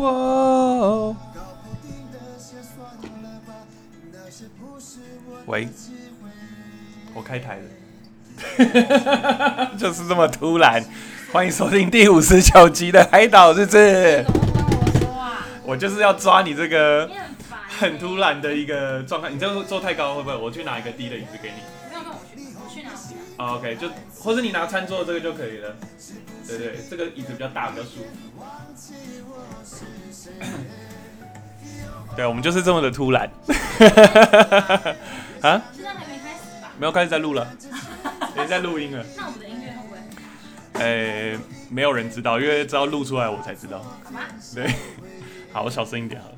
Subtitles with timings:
[0.00, 1.14] 哇！
[5.46, 5.68] 喂，
[7.14, 7.64] 我开台了，
[9.78, 10.84] 就是这么突然。
[11.32, 13.76] 欢迎收听第五十九集的《海岛日志》。
[15.64, 17.10] 我就是要抓你这个
[17.78, 18.16] 很突。
[18.16, 20.36] 然的一个状态，你这个坐太高会不会？
[20.36, 21.56] 我去拿一个低的椅子给你。
[21.90, 22.80] 没有，那我去，我去？
[22.80, 23.44] 我去哪？
[23.44, 23.88] 哦 OK，就
[24.18, 25.76] 或者你拿餐桌这个就可以了。
[26.46, 28.06] 对对，这个椅子比较大，比较舒服。
[32.16, 33.28] 对，我们就是这么的突然。
[35.42, 36.70] 啊，现在还没开始吧？
[36.78, 37.46] 没有开始在录了，
[38.34, 39.04] 已经在录音了。
[39.16, 39.98] 那我们的音乐会不会
[40.82, 41.38] 诶、
[41.68, 43.78] 没有人知道，因为只要录出来我才知道。
[44.04, 44.20] 好吗
[44.54, 44.74] 对，
[45.52, 46.34] 好，我小声一点好了。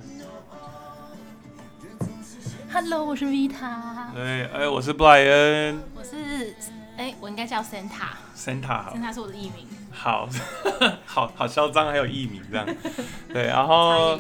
[2.73, 6.55] ？Hello，我是 Vita，对，哎、我是布莱恩我是
[6.97, 10.29] 哎、我应该叫 Santa，Santa，Santa，是我的艺名，好，
[11.07, 12.67] 好好嚣张，还有艺名这样。
[13.33, 14.19] 对，然后。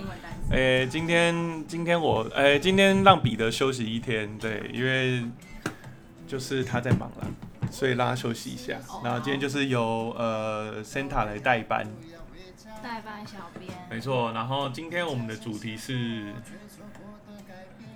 [0.50, 5.22] 诶、今天今天我诶、今天让彼得休息一天，对，因为
[6.26, 7.26] 就是他在忙了，
[7.70, 8.78] 所以让他休息一下。
[8.88, 11.86] 哦然后今天就是由呃 Santa 来代班，
[12.82, 14.32] 代班小编，没错。
[14.32, 16.32] 然后今天我们的主题是，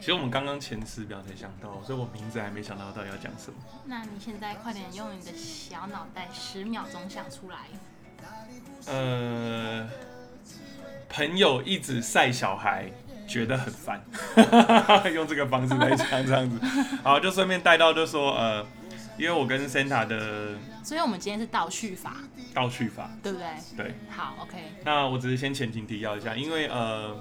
[0.03, 3.57] 其实我们刚刚前十秒才想到，所以我名字还没想到到底要讲什么。
[3.85, 7.59] 那你现在快点用你的小脑袋十秒钟想出来。
[8.87, 9.89] 呃，
[11.09, 12.91] 朋友一直晒小孩，
[13.29, 14.03] 觉得很烦，
[15.15, 16.59] 用这个方式来讲这样子。
[17.05, 18.67] 好，就顺便带到就说呃，
[19.19, 22.17] 因为我跟 Santa 的所以我们今天是倒叙法，
[22.55, 23.47] 倒叙法，对不对？
[23.77, 23.95] 对。
[24.09, 24.59] 好，OK。
[24.85, 27.17] 那我只是先前情提要一下，因为呃，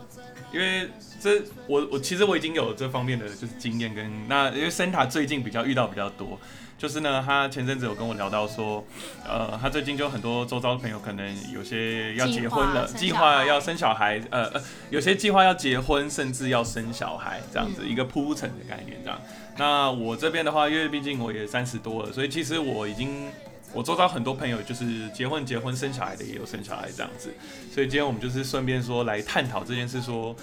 [0.52, 0.90] 因为
[1.20, 6.40] 这我我其实我已经有这方面的就是经验跟那因为 Santa 最近比较遇到比较多，
[6.78, 8.84] 就是呢，他前阵子有跟我聊到说，
[9.24, 19.20] 呃，他最近就很多周遭的朋友可能有些要结婚了，计计划要生小孩，呃呃，有些计划要结婚，甚至要生小孩这样子、嗯一个铺陈的概念这样。
[19.58, 23.30] 那我这边的话，因为毕竟我也三十多了，所以其实我已经
[23.74, 27.30] 我周遭很多朋友就是结婚结婚生小孩的也有生小孩这样子，
[27.74, 30.36] 所以今天我们就是顺便说来探讨这件事说。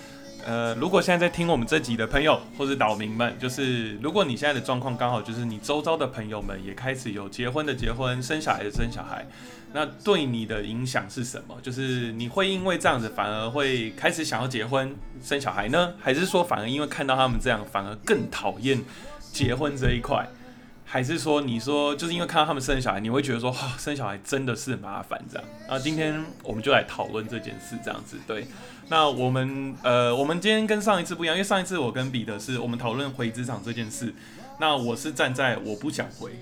[0.46, 9.26] 呃，如果现在在听我们这集的朋友或者岛民们，就是如果你现在的状况刚好就是你周遭的朋友们也开始有结婚的结婚，生小孩的生小孩，
[9.72, 11.56] 那对你的影响是什么？
[11.62, 18.82] 就是你会因为这样子反而会开始想要结婚生小孩呢，还是说反而因为看到他们这样反而更讨厌
[19.32, 20.26] 结婚这一块？
[20.90, 25.46] 还是说你说就是因为看到他们生小孩，你会觉得说哇、生小孩真的是麻烦这样？
[25.68, 28.16] 那今天我们就来讨论这件事这样子。
[28.26, 28.46] 对，
[28.88, 34.14] 那我们呃，我们今天跟上一次不一样，因为上一次我跟彼得是我们讨论回职场这件事，
[34.58, 36.32] 那我是站在我不想回，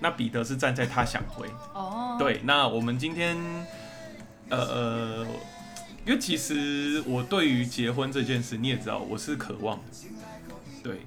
[0.00, 1.46] 那彼得是站在他想回。
[1.74, 3.36] 哦，，对，那我们今天
[4.48, 5.26] 呃呃，
[6.06, 9.82] 因为其实我对于结婚这件事，你也知道我是渴望的，
[10.82, 11.00] 对。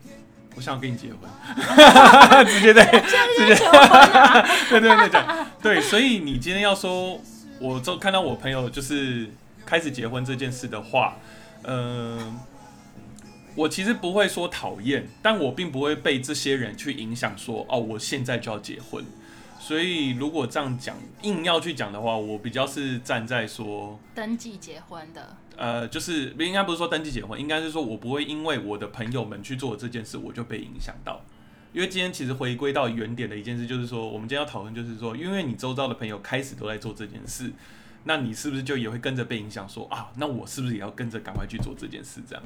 [0.56, 1.20] 我想要跟你结婚，
[2.46, 3.56] 直接在 直接！
[4.70, 5.22] 对对对
[5.62, 7.18] 对，所以你今天要说，
[7.62, 9.30] 我就看到我朋友就是
[9.66, 11.16] 开始结婚这件事的话，
[11.64, 12.38] 嗯、
[13.60, 19.04] 我其实不会说讨厌，但我并不会被这些人去影响说，哦，我现在就要结婚。
[19.60, 31.22] 所以如果这样讲，硬要去讲的话，我比较是站在说，登记结婚的，呃，就是应该不是说登记结婚，应该是说我不会因为我的朋友们去做这件事，我就被影响到。
[31.74, 37.52] 因为今天其实回归到原点的一件事，就是说，我们今天要讨论，就是说，因为你周遭的朋友开始都在做这件事，
[38.06, 40.10] 那你是不是就也会跟着被影响说啊？
[40.16, 42.22] 那我是不是也要跟着赶快去做这件事？
[42.26, 42.44] 这样，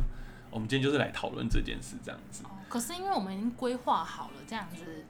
[0.54, 5.06] 我们今天就是来讨论这件事，这样子，哦，可是因为我们已经规划好了这样子，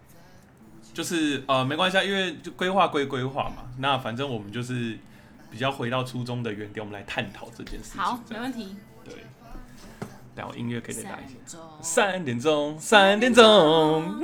[0.94, 4.98] 就是呃，没关系，啊，因为就规划归规划嘛，那反正我们就是
[5.52, 8.02] 比较回到初衷的原点，我们来探讨这件事情。
[8.02, 8.76] 好，没问题。
[9.04, 9.16] 对，
[10.36, 11.36] 然后音乐可以再打一些。
[11.46, 14.24] 中，三点钟，三点钟，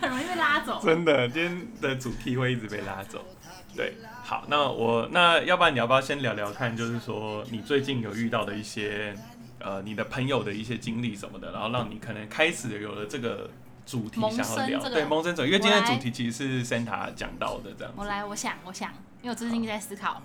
[0.00, 0.78] 很容易被拉走。
[0.84, 3.24] 真的，今天的主题会一直被拉走。
[3.74, 9.16] 对，好，那我那要不然你要不要先聊聊看，就是说你最近有遇到的一些
[9.60, 13.50] 呃你的朋友的一些经历什么的，然后让你可能开始有了这个
[13.86, 17.98] 主题萌想要聊，对，萌生者，因为今天的主题其实是 Santa 讲到的这样子。
[17.98, 18.90] 我来，我想，我想，
[19.22, 20.22] 因为我最近在思考，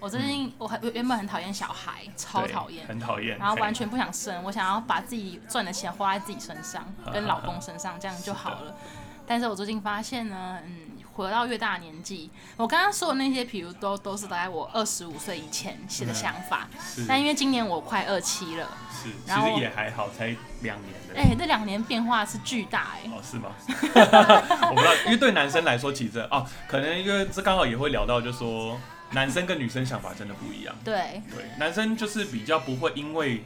[0.00, 8.76] 我最近我很原本很讨厌小孩，超讨厌，很讨厌，然后完全不想生，我想要把自己赚的钱花在自己身上，跟老公身上，这样就好了。
[9.26, 10.83] 但是我最近发现呢，嗯，
[11.14, 20.26] 活到越大的年纪，我刚刚说的那些，比如都都是大概我二十五岁以前写的想法，是但因为今年我快二七了，是，其然后实也还好，才
[20.62, 21.14] 两年的。
[21.16, 23.52] 哎、这两年变化是巨大哎、哦，是吗？
[23.68, 28.80] 我不知道，因为对男生来说，其实哦，可能因为这刚好也会聊到，就说
[29.12, 30.74] 男生跟女生想法真的不一样。
[30.84, 33.44] 对，对，男生就是比较不会因为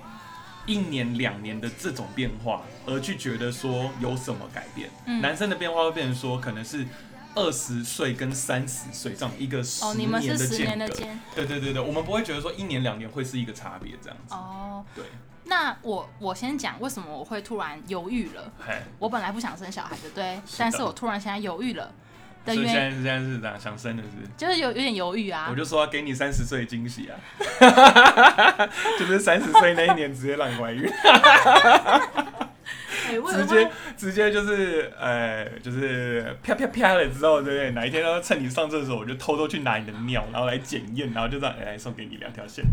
[0.64, 4.88] 一年两年的这种变化而去觉得说有什么改变。
[5.05, 6.87] 嗯男生的变化会变成说，可能是
[7.38, 9.62] 二十岁跟三十岁这样一个
[9.96, 10.87] 你们年的是十年间隔。
[10.87, 14.35] 的间对对对对，我们不会觉得说一年两年会是一个差别这样子。
[14.35, 14.85] 哦。
[14.94, 15.05] 对，
[15.44, 18.52] 那我我先讲为什么我会突然犹豫了。
[18.58, 21.93] 嗨，我本来不想生小孩的，对，是但是我突然现在犹豫了
[22.44, 24.08] 的所以现原因，在是现在是咋想生的是？
[24.37, 25.55] 就是有有点犹豫啊我。
[25.56, 27.17] 就说要给你三十岁的惊喜啊，
[28.99, 30.88] 就是三十岁那一年直接让你怀孕，
[33.09, 37.71] 直接直接就是呃就是啪啪啪了之后，对不对？
[37.73, 42.65] 哪一天要趁你上厕所，我就偷偷去拿你的尿，然后来检验，然后就这样哎、送给你两条线，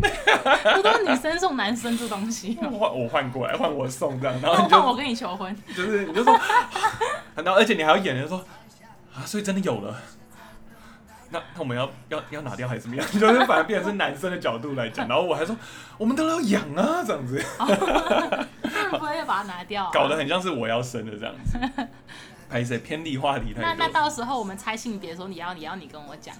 [0.74, 2.68] 不都是女生送男生这东西吗？
[2.78, 6.38] 换我换过来，换我送这样，然后你就换我跟你求婚，就是你就说，
[7.36, 8.38] 然后而且你还要演，就说
[9.14, 9.96] 啊，所以真的有了。
[11.28, 13.04] 那那我们要要要拿掉还是怎么样？
[13.18, 15.56] 就是反而变成是男生的角度来讲，然后我还说
[15.98, 17.44] 我们都要养啊，这样子。
[18.90, 19.90] 会不会把它拿掉、啊？
[19.92, 21.58] 搞得很像是我要生的这样子。
[22.48, 23.60] 拍谁偏离话题太。
[23.60, 26.34] 那那到时候我们猜性别的时候，你要你要你跟我讲，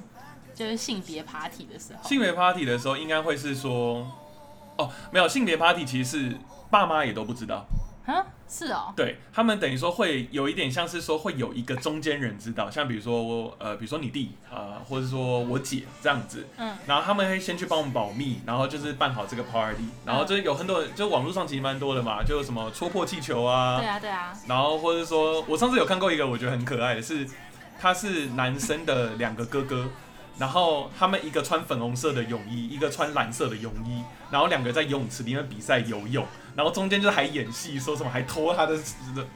[0.54, 2.08] 就是性别 party 的时候。
[2.08, 4.06] 性别 party 的时候，应该会是说，
[4.76, 6.36] 哦，没有性别 party，其实是
[6.70, 7.66] 爸妈也都不知道。
[8.06, 27.28] 啊，是哦，对他们等于说会有一点像是说会有一个中间人知道，像比如说我呃，比如说你弟啊、呃或者说我姐这样子，嗯，然后他们会先去帮我们保密，然后就是办好这个 party，然后就是有很多人，就网络上其实蛮多的嘛，就有什么戳破气球啊，对啊对啊，然后或者说我上次有看过一个我觉得很可爱的是，
[27.80, 29.88] 他是男生的两个哥哥，
[30.38, 38.76] 然后他们一个穿粉红色的泳衣，一个穿蓝色的泳衣，然后两个在游泳池里面比赛游泳，然后中间就还演戏，说什么还拖他的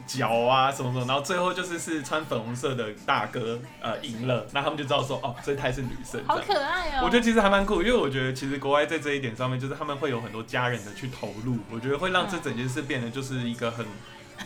[0.05, 7.01] 脚啊什么什么，然后最后就是是穿粉红色的大哥呃赢了，那他们就知道说哦这胎是女生，好可爱哦。
[7.03, 13.85] 我觉得其实还蛮酷，因为我觉得其实国外在这一点上面，就是他们会有很多家人的去投入，我觉得会让这整件事变得就是一个很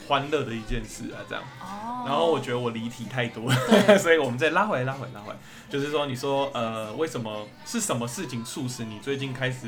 [0.07, 1.44] 欢乐的一件事啊，这样。
[1.62, 5.38] 哦，然后我觉得我离题太多，了 所以我们再拉回来，拉回来，拉回来，
[5.69, 9.68] 就是说，你说呃，为什么是什么事情促使你最近开始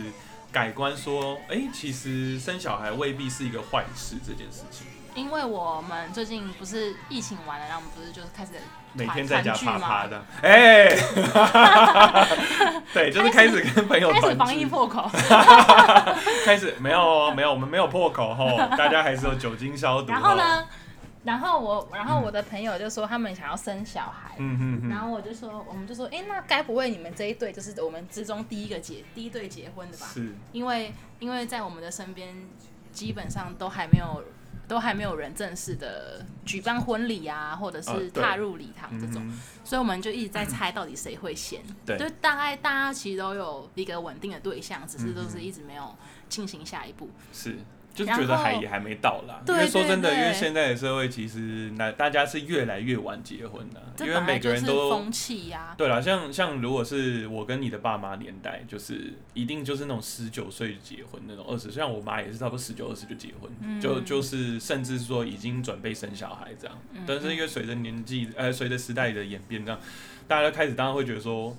[0.52, 4.88] 改观，说，哎、其实生小孩未必是一个坏事这件事情，
[5.18, 8.52] 因为我们最近不是疫情完了，然后我们不是就是开始
[8.94, 10.90] 每天在家啪团聚吗啪的，哎、
[12.94, 14.68] 对，就是开始跟朋友团开始防疫。
[14.68, 15.10] 破口，
[16.46, 20.12] 开始没有哦，没有，我们没有破口吼，大家还是有酒精消毒。
[20.12, 20.36] 然后？
[20.36, 20.64] 呢，
[21.24, 24.36] 然后我然后我的朋友就说他们想要生小孩。
[24.38, 30.06] 嗯哼哼，然后我就说，我们就说，哎、那该不会你们这一对就是我们之中第一个结第一对结婚的吧？
[30.14, 32.36] 是因为因为在我们的身边，
[32.92, 34.24] 基本上都还没有
[34.68, 41.62] 都还没有人正式的举办婚礼啊，或者是踏入礼堂这种，嗯所以我们就一直在猜到底谁会先。
[41.86, 45.94] 对就大概大家其实都有一个稳定的对象，只是都嗯是一直没有
[46.30, 47.10] 进行下一步。
[47.34, 47.58] 是，
[48.06, 49.40] 就是觉得还也还没到啦。
[49.40, 66.78] 因对为说真的，因为现在的社会其实那大家是越来越晚结婚的，因为每个人都风气呀、对啦，像像如果是我跟你的爸妈年代，就是一定就是那种十九岁结婚那种，二十，像我妈也是差不多十九二十就结婚，嗯就就是甚至说已经准备生小孩这样。
[66.94, 69.80] 嗯但是因为随着年纪呃随着时代的演变，这样
[70.28, 71.58] 大家开始当然会觉得说。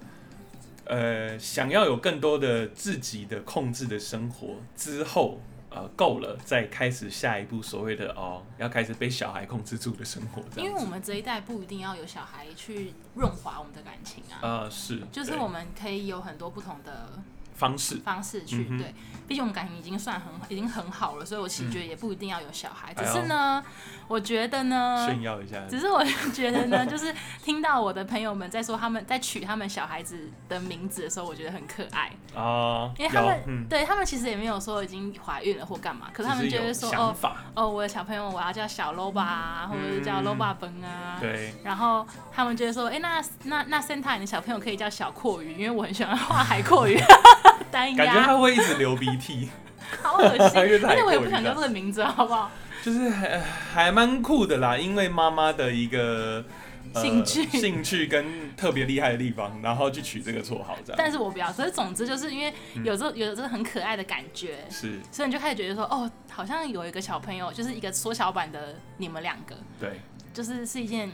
[0.90, 5.38] 呃，想要有更多的自己的控制的生活之后，
[5.70, 10.42] 呃，够了，再开始下一步所谓的哦，要开始被小孩控制住的生活。
[10.56, 17.22] 因为我们这一代不一定要有小孩去润滑我们的感情啊，呃，是，就是我们可以有很多不同的
[17.58, 18.94] 方式，方式去、嗯对，
[19.26, 23.62] 毕竟我们感情已经算很已经很好了，所以我其实觉得也不一定要有小孩，只是呢，
[24.06, 25.66] 我觉得呢，炫耀一下。
[25.68, 27.12] 只是我觉得呢， 就是
[27.42, 37.14] 听到我的朋友们在说他们在取他们小孩子的名字的时候，我觉得很可爱，啊，因为他们嗯，对他们其实也没有说已经怀孕了或干嘛，可是他们只有就会说哦，
[37.54, 46.96] 哦，我的小朋友我要叫小 loba 啊，或者是叫嗯 loba 本啊，对，然后他们就会说，哎、那那那 Santa 你的小朋友可以叫小阔鱼，因为我很喜欢画海阔鱼，
[47.70, 49.48] 单感觉，他会一直流鼻涕，
[50.02, 52.50] 好恶心， 而且我也不想叫这个名字，好不好？
[52.82, 56.44] 就是还还蛮酷的啦，因为妈妈的一个。
[56.94, 57.46] 呃兴趣。
[57.50, 60.94] 兴趣跟特别厉害的地方，然后去取这个绰号，这样。
[60.96, 61.52] 但是我不要。
[61.52, 62.82] 可是总之就是因为嗯。
[62.82, 64.98] 有这有这很可爱的感觉，是。
[65.12, 70.00] 所以你就开始觉得说，哦，好像有一个小朋友，就是一个缩小版的你们两个，对，
[70.32, 71.12] 就是是一件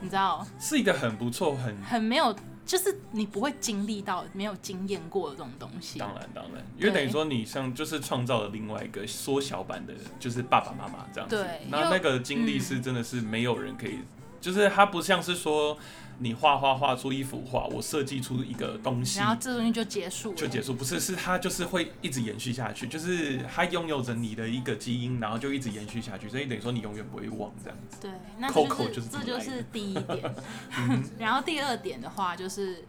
[0.00, 5.98] 你知道，是一个很不错、很很没有，就是你不会经历到、没有经验过的这种东西。
[5.98, 11.36] 当然当然，因为等于说你像就是创造了另外一个缩小版的，就是爸爸妈妈这样子。
[11.36, 13.98] 对那那个经历是真的是没有人可以，
[14.40, 15.76] 就是他不像是说
[16.18, 19.28] 你画画画出一幅画，我设计出一个东西然。
[19.28, 27.96] 后这东西就结束了，就结束，不是，是它就是会一直延续下去，就是它拥有着你的一个基因，然后就一直延续下去，所以等于说你永远不会忘这样子。
[28.00, 30.34] 对，那 Coco 就就是这就是第一点。
[30.78, 32.84] 嗯 然后第二点的话，就是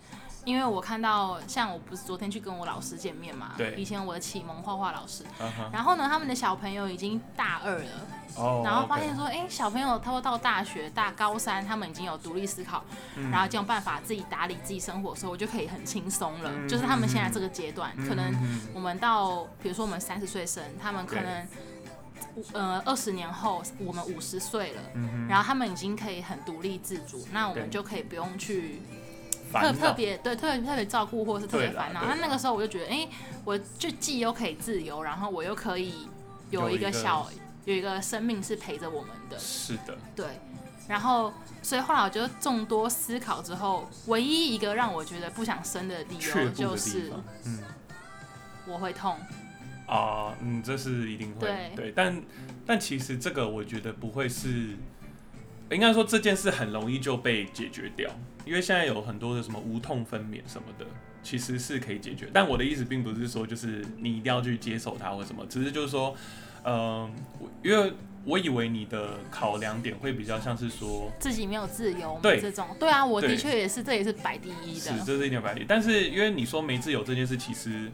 [0.45, 5.23] 因为我看到，像我不是昨天去跟我老师见面嘛，对以前我的启蒙画画老师，
[5.71, 12.83] 然后呢，他们的小朋友已经大二了，哦，然后发现说，哎、小朋友他们到大学大高三，他们已经有独立思考，
[13.15, 16.51] 嗯然后就有办法自己打理自己生活的时候，我就可以很轻松了。
[16.53, 21.47] 嗯就是他们现在这个阶段，可能嗯我们到，比如说我们三十岁生，他们可对能。
[22.51, 28.97] 呃，二十年后我们五十岁了，嗯然后他们已经可以很独立自主，那我们就可以不用去哼，
[29.61, 32.03] 特特别对特别特别照顾或是特别烦恼。
[32.05, 33.07] 那那个时候我就觉得，哎、
[33.45, 36.07] 我就既又可以自由，然后我又可以
[36.49, 37.29] 有一个个小
[37.65, 40.25] 有一个生命是陪着我们的，是的，对。
[40.85, 41.31] 然后，
[41.61, 46.17] 所以后来我觉得众多思考之后，唯一一个让我觉得不想生的地
[46.53, 47.09] 就是，
[47.45, 47.59] 嗯。
[48.67, 49.17] 我会痛。
[49.87, 52.21] 啊，嗯，这是一定会对但
[52.65, 54.77] 但其实这个我觉得不会是，
[55.71, 58.09] 应该说这件事很容易就被解决掉，
[58.45, 60.85] 因为现在有很多的什么无痛分娩什么的，
[61.23, 62.29] 其实是可以解决。
[62.33, 66.15] 但我的意思并不是说就是你一定要去接受它或什么，只是就是说，
[66.63, 67.93] 嗯、我因为
[68.25, 72.39] 我以为你的考量点会比较像是说，自己没有自由嘛对。
[72.39, 77.91] 这种，对啊，我的确也是，这也是摆第一是的，这是一点百里，但是因为你说没自由这件事，其实，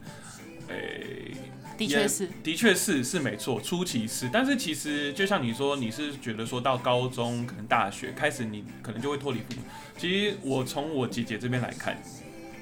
[0.67, 1.31] 诶、
[1.79, 9.61] 的确是，的确是是没错，初期是，但是其实就像你说，你是觉得说到高中可能大学开始，你可能就会脱离父母。
[9.97, 11.97] 其实我从我姐姐这边来看，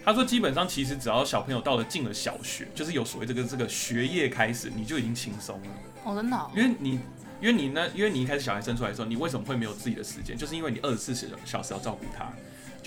[0.06, 5.68] 她说基本上其实只要小朋友到了进了小学，就是有所谓这个这个学业开始，你就已经轻松了，
[6.06, 7.00] 哦，真的哦、因为你。
[7.40, 10.36] 因为你呢，因为你一开始小孩生出来的时候，你为什么会没有自己的时间？
[10.36, 11.14] 就是因为你二十四
[11.46, 12.34] 小时要照顾他，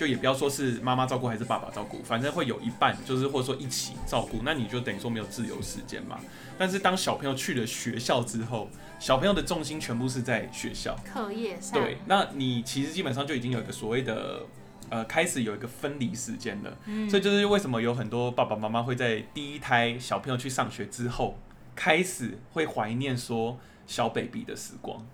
[0.01, 6.19] 就也不要说是妈妈照顾还是爸爸照顾，反正会有一半就是或者说一起照顾，那你就等于说没有自由时间嘛。
[6.57, 8.67] 但是当小朋友去了学校之后，
[8.97, 14.41] 小朋友的重心全部是在学校，课业上，对，那你其实基本上就已经有一个所谓的
[14.89, 21.37] 呃开始有一个分离时间了，嗯所以就是为什么有很多爸爸妈妈会在第一胎小朋友去上学之后，
[21.75, 25.05] 开始会怀念说小 baby 的时光，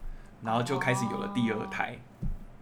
[0.41, 1.97] 然后就开始有了第二胎。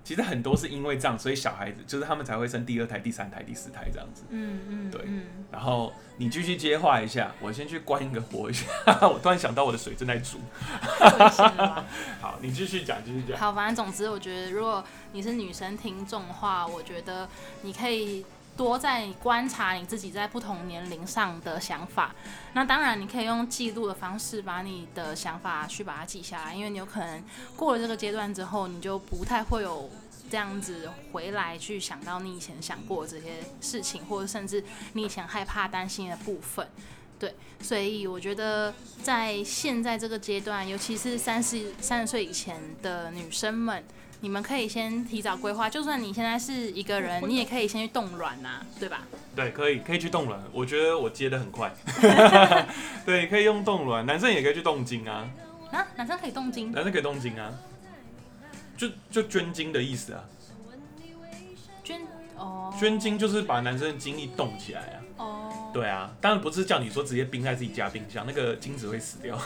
[0.06, 4.24] 其实很多是因为这样，所以小孩子就是他们才会生第二胎、第三胎、第四胎这样子。
[4.30, 8.68] 嗯嗯，对嗯，然后你继续接话一下，我先去关一个火一下。
[9.10, 10.38] 我突然想到我的水正在煮。
[12.22, 13.36] 好，你继续讲，继续讲。
[13.36, 17.28] 好，反正总之，我觉得如果你是女生听众的话，我觉得
[17.64, 18.24] 你可以
[18.58, 22.14] 多在观察你自己在不同年龄上的想法。
[22.54, 27.24] 那当然，你可以用记录的方式把你的想法去把它记下来，因为你有可能
[27.56, 29.90] 过了这个阶段之后，你就不太会有。
[30.28, 34.62] 这样子回来去想到你以前想过这些事情，或者甚至
[34.94, 36.68] 你以前害怕、担心的部分，
[37.20, 43.84] 对，所以我觉得在现在这个阶段，尤其是三十三十岁以前的女生们，
[44.26, 45.70] 你们可以先提早规划。
[45.70, 49.04] 就算你现在是一个人，你也可以先去冻卵呐，对吧？
[49.36, 51.72] 对，可以可以去冻卵，我觉得我接的很快。
[53.06, 55.30] 对，可以用冻卵，男生也可以去冻精啊，
[55.70, 57.54] 啊，男生可以冻精，男生可以冻精啊，
[58.76, 60.26] 就就捐精的意思啊，
[61.84, 62.02] 捐
[62.36, 65.05] 哦，捐精就是把男生的精力冻起来啊。
[65.76, 69.38] 哦，对啊，当然不是叫你说直接冰在自己家冰箱，那个精子会死掉。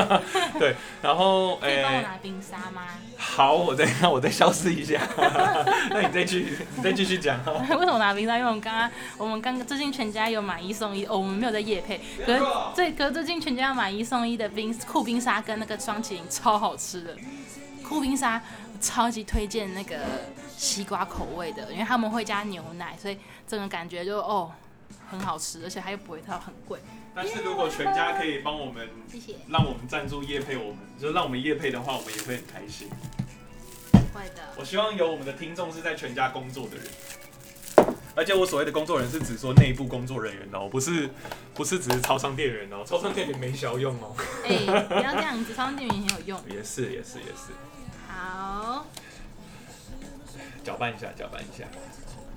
[0.58, 2.86] 对，然后可以帮我、拿冰沙吗？
[3.16, 5.00] 好，我再那我再消失一下，
[5.90, 7.52] 那你再去你再继续讲哈。
[7.76, 8.38] 为什么拿冰沙？
[8.38, 12.42] 因为我们刚刚我们刚刚最近全家有买一送一，哦，我们没有在夜配，可是
[12.74, 17.14] 最可是最近全家买一送一的冰酷冰沙跟那个双麒麟超好吃的，
[17.82, 18.40] 酷冰沙
[18.72, 19.96] 我超级推荐那个
[20.56, 24.50] 西瓜口味的，因为他们会加牛奶，所以整个感觉就哦
[25.16, 26.78] 很好吃，而且它又不会到很贵。
[27.14, 32.88] 但是如果全家可以帮我们，谢谢，让我们赞助叶配，我们就让我们叶配的话，我们也会很开心。
[34.12, 34.42] 会的。
[34.56, 36.86] 我希望有我们的听众是在全家工作的人，
[38.16, 41.08] 而且我所谓的工作人是指说内部工作人员哦，不是
[41.54, 44.16] 不是只是超商店员哦，超商店员没小用哦。
[44.44, 44.56] 哎、
[44.88, 46.40] 不要这样子，超商店员很有用。
[46.50, 47.52] 也是也是也是，
[48.08, 48.86] 好，
[50.64, 51.64] 搅拌一下搅拌一下。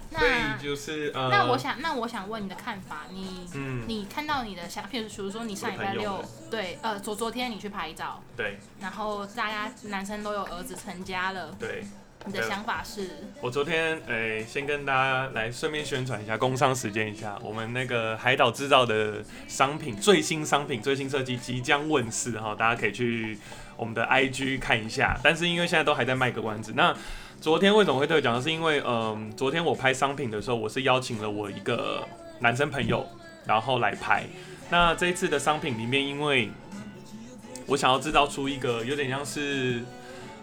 [0.09, 3.83] 那所以就是呃，那我想，那我想问你的看法，你、嗯。
[3.87, 8.59] 你看到你的想，譬如比如说你上礼拜六对，呃，昨昨天你去拍照，对。
[8.79, 11.83] 然后大家男生都有儿子成家了，对，
[12.25, 13.27] 你的想法是？
[13.41, 23.37] 我昨天诶，先跟大家来顺便宣传一下，工商时间一下，我们那个海岛制造的商品最新商品最新设计即将问世哈，大家可以去
[23.75, 25.19] 我们的 IG 看一下。
[25.23, 26.95] 但是因为现在都还在卖个关子，那
[27.39, 28.41] 昨天为什么会特别讲？
[28.41, 32.03] 是因为嗯，昨天我拍商品的时候，我是邀请了我一个
[32.39, 33.07] 男生朋友，
[33.45, 34.25] 然后来拍。
[34.69, 36.49] 那这一次的商品里面，因为
[37.65, 39.81] 我想要制造出一个有点像是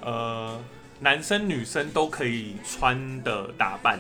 [0.01, 0.59] 呃。
[1.01, 3.99] 男生女生都可以穿的打扮，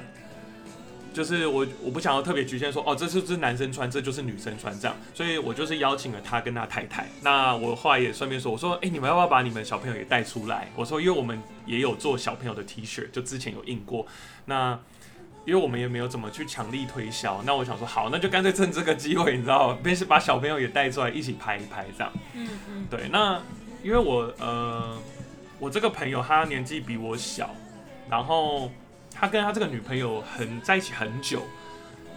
[1.14, 7.06] 就是我我不想要特别局限说哦，这是是男生穿，这就是女生穿这样，所以我就是邀请了他跟他太太。
[7.22, 10.68] 那我后来也顺便说，我说哎，你们要不要把你们小朋友也带出来？
[10.74, 14.06] 我说因为我们也有做小朋友的 T 恤，就之前有印过。
[14.46, 14.78] 那
[15.46, 22.12] 因为我们也没有怎么去强力推销，那我想说好，那就干脆趁这个机会，你知道，便是把小朋友也带出来一起拍一拍这样。
[22.34, 23.40] 嗯嗯，对，那
[23.82, 24.98] 因为我呃。
[25.60, 27.54] 我这个朋友他年纪比我小，
[28.10, 28.70] 然后
[29.14, 31.42] 他跟他这个女朋友很在一起很久，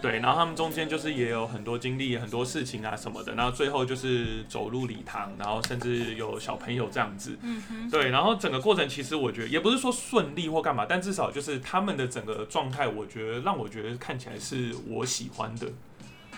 [0.02, 15.66] 对，然后他们中间就是也有很多经历很多事情啊什么的，然后最后就是走入礼堂，然后甚至有小朋友这样子，嗯哼，对，然后整个过程其实我觉得也不是说顺利或干嘛，但至少就是他们的整个状态，我觉得让我觉得看起来是我喜欢的。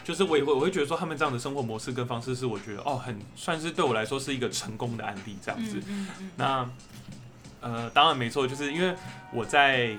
[0.02, 5.82] 就是我也会，我会觉得说他们这样的生活模式跟方式是我觉得哦，很算是对我来说是一个成功的案例这样子。
[6.36, 6.68] 那
[7.60, 8.94] 呃，当然没错，就是因为
[9.32, 9.96] 我在。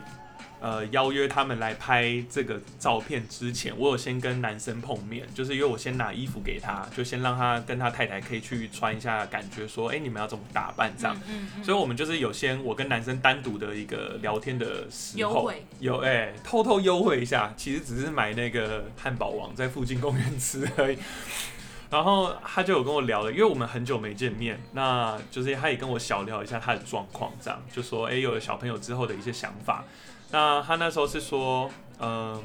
[0.61, 11.19] 呃，邀约他们来拍这个照片之前，我有先跟男生碰面，就是因为我先拿衣服给他，就先让他跟他太太可以去穿一下，感觉说，哎，你们要怎么打扮这样。
[11.27, 11.63] 嗯嗯。
[11.63, 20.97] 所以我们就是有先我跟男生单独的一个聊天的时候，有哎，偷偷优惠一下，其实只是买那个汉堡王在附近公园吃而已。
[21.89, 29.83] 然后他就有跟我聊了，因为我们很久没见面，那就是他也跟我小聊一下他的状况，这样就说，哎，有了小朋友之后的一些想法。
[30.31, 31.69] 那他那时候是说，
[31.99, 32.41] 嗯，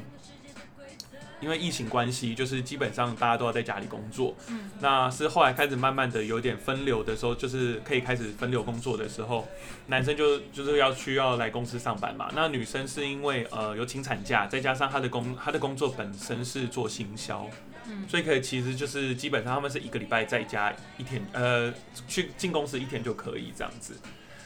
[1.39, 4.35] 因为疫情关系，就是基本上大家都要在家里工作。
[4.49, 9.47] 嗯，那是后来开始慢慢的有点分流的时候，就是可以开始分流工作的时候，
[9.85, 12.29] 男生就就是要需要来公司上班嘛。
[12.35, 17.49] 那女生是因为呃有请产假，再加上她的工她的工作本身是做行销，
[17.87, 21.73] 嗯，所以可以其实就是基本上他们是一个礼拜在家一天，呃，
[22.07, 23.95] 去进公司一天就可以这样子。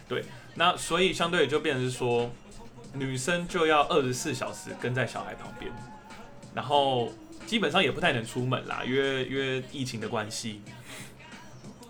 [0.08, 0.26] 对，
[0.56, 2.30] 那所以相对就变成是说。
[2.94, 5.72] 女生就要二十四小时跟在小孩旁边，
[6.54, 7.10] 然后
[7.46, 10.62] 基本上也不太能出门啦，因为因为疫情的关系，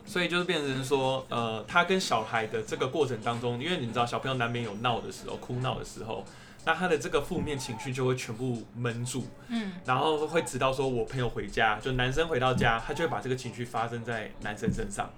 [0.05, 6.23] 所以就是变成说，呃，他跟小孩的这个过程当中，因为你知道小朋友难免有闹的时候，哭闹的时候，
[6.65, 15.09] 那他的这个负面情绪就会全部闷住，嗯，然后会直到说我朋友回家，就男生回到家，他就会把这个情绪发生在男生身上。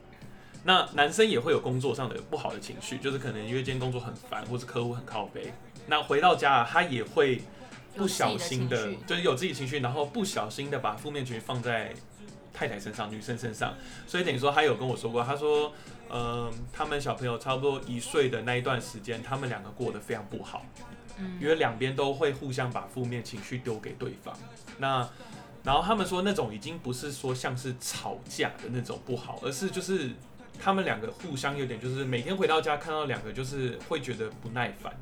[0.65, 5.51] 那男生也会有工作上的不好的情绪，就是可能因为今天工作很烦，或是客户很靠背。
[5.87, 7.41] 那回到家，他也会
[7.95, 11.93] 不小心的，就是有自己情绪，然后不小心的把负面情绪放在
[12.53, 13.73] 太太身上、女生身上。
[14.07, 15.73] 所以等于说，他有跟我说过，他说，
[16.09, 20.65] 嗯，他们小朋友差不多一岁的那一段时间，他们两个过得非常不好，
[21.17, 24.33] 嗯，因为两边都会互相把负面情绪丢给对方。
[24.77, 25.07] 那
[25.63, 30.11] 然后他们说，那种已经不是说像是吵架的那种不好，而是就是。
[30.61, 34.93] 他们两个互相有点，就是每天回到家看到两个，就是会觉得不耐烦。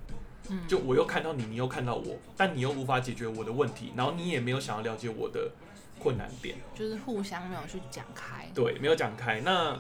[0.50, 5.52] 嗯，就我又看到你，你又看到我，但你又无法解决我的问题，然后你也没有想要了解我的
[6.00, 8.50] 困难点，就是互相没有去讲开。
[8.54, 9.42] 对，没有讲开。
[9.42, 9.78] 那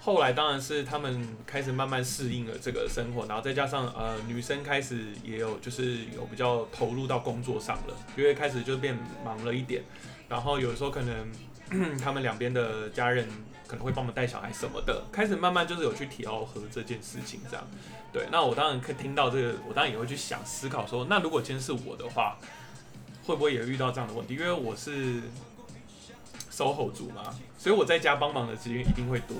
[0.00, 9.82] 后来当然是他们开始慢慢适应了这个生活，然后再加上呃女生开始也有就是有比较投入到工作上了，因为开始就变忙了一点，
[10.28, 13.28] 然后有时候可能 他们两边的家人。
[13.66, 17.66] 可能会帮忙带小孩什么的，开始慢慢就是有去调和这件事情，这样。
[18.14, 22.36] 对，那我当然可以听到这个，我当然也会去想思考说，那如果今天是我的话，
[23.26, 24.34] 会不会也遇到这样的问题？
[24.34, 25.20] 因为我是
[26.52, 29.36] SOHO 族嘛，所以我在家帮忙的时间一定会多。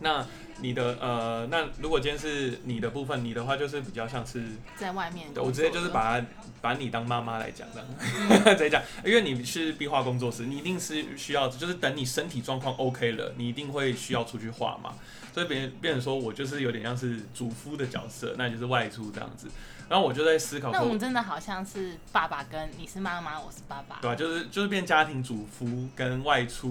[0.00, 0.26] 那
[0.58, 4.42] 你的呃，那如果今天是你的部分，你的话就是比较像是
[4.76, 5.32] 在外面。
[5.32, 6.20] 对我直接就是把
[6.60, 7.84] 把你当妈妈来讲的，
[8.56, 14.94] 直接讲，因为你是壁画工作室，你一定是需要，就是等你身体状况 OK 了，你一定会需要出去画嘛。
[15.32, 19.48] 所以别人别人说我就是有点像是主夫的角色，那就是外出这样子。
[19.88, 26.68] 然后我就在思考，那我们真的好像是爸爸跟你是妈妈，我是爸爸，对啊，就是就是变家庭主夫跟外出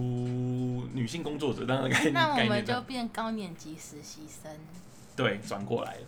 [0.94, 2.14] 女性工作者这样的概念。
[2.14, 4.52] 那我们就变高年级实习生，
[5.16, 6.02] 对，转过来了。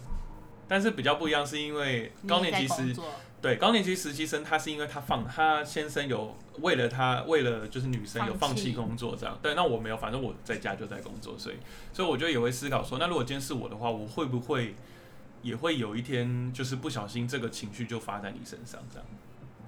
[0.67, 2.93] 但是比较不一样，是因为高年级实
[3.41, 9.37] 对高年级实习生，他是因为他放他先生有为了他为了就是女生有放弃工作这样。
[9.41, 11.55] 对，那我没有，反正我在家就在工作，所以
[11.93, 14.75] 所以我就也会思考说，那如果今天是我的话，我会不会？
[15.43, 19.07] 也会有一天就是不小心这个情绪就发在你身上，这样。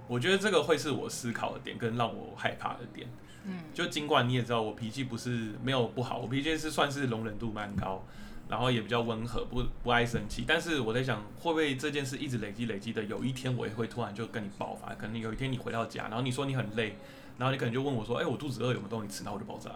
[0.07, 3.07] 我觉得这个会是我思考的点，跟让我害怕的点。
[3.45, 8.03] 嗯，就尽管你也知道我脾气不是没有不好，我脾气是算是容忍度蛮高，
[8.49, 10.43] 然后也比较温和，不不爱生气。
[10.47, 14.93] 但是我在想，会不会这件事一直累积累积的，有一天我也会突然就跟你爆发？
[14.95, 16.97] 可能有一天你回到家，然后你说你很累，
[17.37, 19.69] 然后你可能就问我说：“哎、我肚子饿，有没有东西吃？”然后我就爆炸。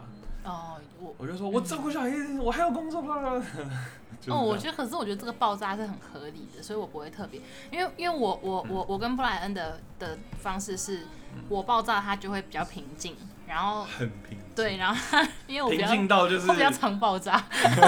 [0.44, 3.42] 哦，我我就说：“我照顾小孩，我还有工作吧。
[4.28, 11.06] 哦，我觉得可是我觉得这个爆炸是很合理的，所以我不会特别，因为因为我我我我跟布莱恩的的方式是，
[11.50, 13.16] 我爆炸他就会比较平静，
[13.54, 17.38] 然后很平对，然后他 因为我比平较静到就是我比较常爆炸，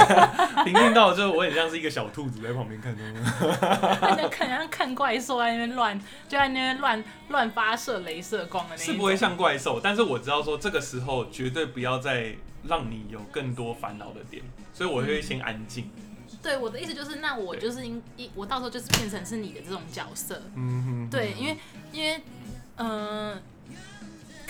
[0.64, 3.02] 平静到就是我很像是一个小兔子在旁边看着。
[4.22, 6.00] 就看像看怪兽在那边乱，
[6.30, 8.94] 就在那边乱乱发射镭射光的那一种。
[8.94, 12.36] 是不会像怪兽，但是我知道说这个时候绝对不要再
[12.68, 15.90] 让你有更多烦恼的点，所以我会先安静。
[16.44, 21.58] 对我的意思就是，那我就是应一我到时候就是变成是你的这种角色，嗯哼对，因为
[21.92, 22.22] 因为
[22.78, 23.42] 嗯、呃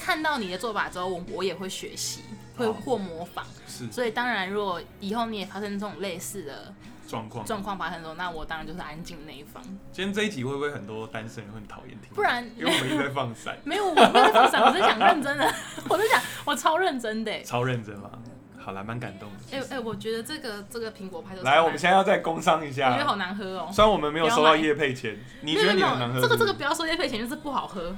[0.05, 2.21] 看到你的做法之后，我我也会学习，
[2.55, 3.43] 会或模仿。
[3.67, 6.71] 是所以当然，如果以后你也发生这种类似的
[7.07, 7.43] 状况。
[7.43, 12.13] 状况发生的时候，那我当然就是安静那一方，今天这一集会不会很多单身人会很讨厌听？
[12.13, 15.51] 不然因为我们一直在放闪， 没有我没有在放闪，我是讲认真的，
[15.89, 17.41] 我在讲我超认真的欸。
[17.41, 18.11] 超认真嘛。
[18.59, 19.57] 好啦，蛮感动的。
[19.57, 23.15] 哎哎、我觉得这个这个苹果派都来，我们现在要再工商一下我觉得好。
[23.15, 26.19] 难喝哦、虽然我们没有收到叶配钱，你觉得你没有没很难喝？
[26.19, 27.95] 有这个这个不要说叶配钱，就是不好喝。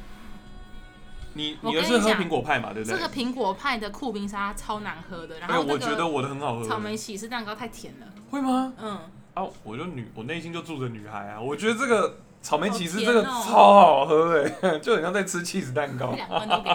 [1.38, 2.97] 你我你的是喝苹果派嘛，对不对？
[2.97, 6.67] 这个苹果派的酷冰沙超难喝的，然哎，后那我觉得我的很好喝。
[6.67, 8.08] 草莓起司蛋糕太甜了。
[8.32, 8.73] 会吗？
[8.78, 8.97] 嗯，
[9.36, 11.39] 啊，我就女，我内心就住着女孩啊。
[11.39, 13.41] 我觉得这个草莓起司好这个超
[13.73, 16.12] 好喝哎， 就很像在吃 cheese 蛋糕。
[16.12, 16.71] 两罐都给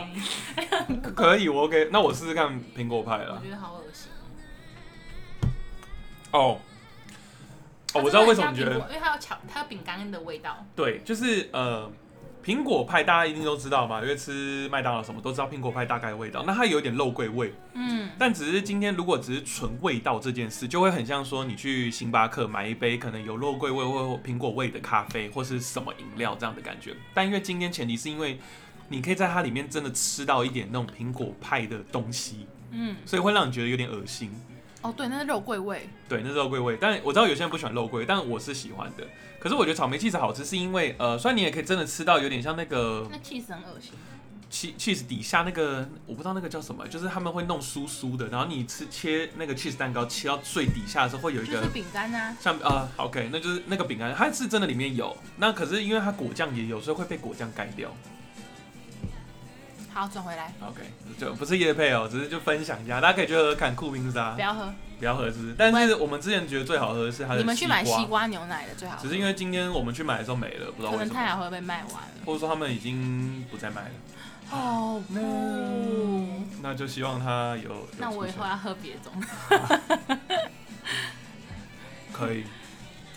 [0.89, 1.89] 你， 可以，我 OK。
[1.93, 3.43] 那我试试看苹果派了我了。
[3.45, 4.11] 觉得好恶心。
[6.33, 6.59] 哦，
[7.95, 10.65] 哦，我知道为什么觉得因为它有巧，它有饼干的味道。
[10.75, 11.91] 对，就是呃，
[12.45, 16.43] 苹果派大家一定都知道嘛，因为吃麦当劳什么都知道苹果派大概的味道。
[16.47, 26.95] 那它有点肉桂味，嗯，但只是今天如果只是纯味道这件事，就会很像说你去星巴克买一杯可能有肉桂味或苹果味的咖啡或是什么饮料这样的感觉。
[27.15, 28.39] 但因为今天前提是因为
[28.89, 34.31] 你可以在它里面真的吃到一点那种苹果派的东西，嗯，所以会让你觉得有点恶心。
[34.83, 35.89] 哦，对，那是肉桂味。
[36.09, 39.07] 对，那是肉桂味，但我知道有些人不喜欢肉桂，但我是喜欢的。
[39.39, 43.93] 可是我觉得草莓 cheese 好吃，是因为呃，虽然你也可以真的吃到有点像那个那 cheese 很恶心。
[44.51, 52.37] cheese cheese 底下那个，我不知道那个叫什么，就是他们会弄酥酥的，然后你吃切那个 cheese 蛋糕切到最底下的时候，会有一个就是饼干啊。
[52.39, 57.91] 像啊、OK，那就是那个饼干，它是真的里面有，那可是因为它果酱也有，所以会被果酱盖掉。
[59.93, 60.81] 好，转回来，OK，
[61.19, 64.73] 就不是夜配哦，只是就分享一下，大家可以去喝喝看酷冰沙不，要喝。
[64.99, 65.55] 不要喝是不是？
[65.59, 72.09] 但是我们之前觉得最好喝的是它的你们去买西瓜牛奶的最好喝，只是因为今天我们去买的时候没了，不知道可为什么，能太好喝被卖完了。
[72.25, 73.91] 或者说他们已经不再卖了。
[74.53, 75.15] 哦不，
[76.63, 77.69] 那就希望他有。
[77.69, 79.13] 有那我以后要喝别种。
[82.13, 82.45] 可以，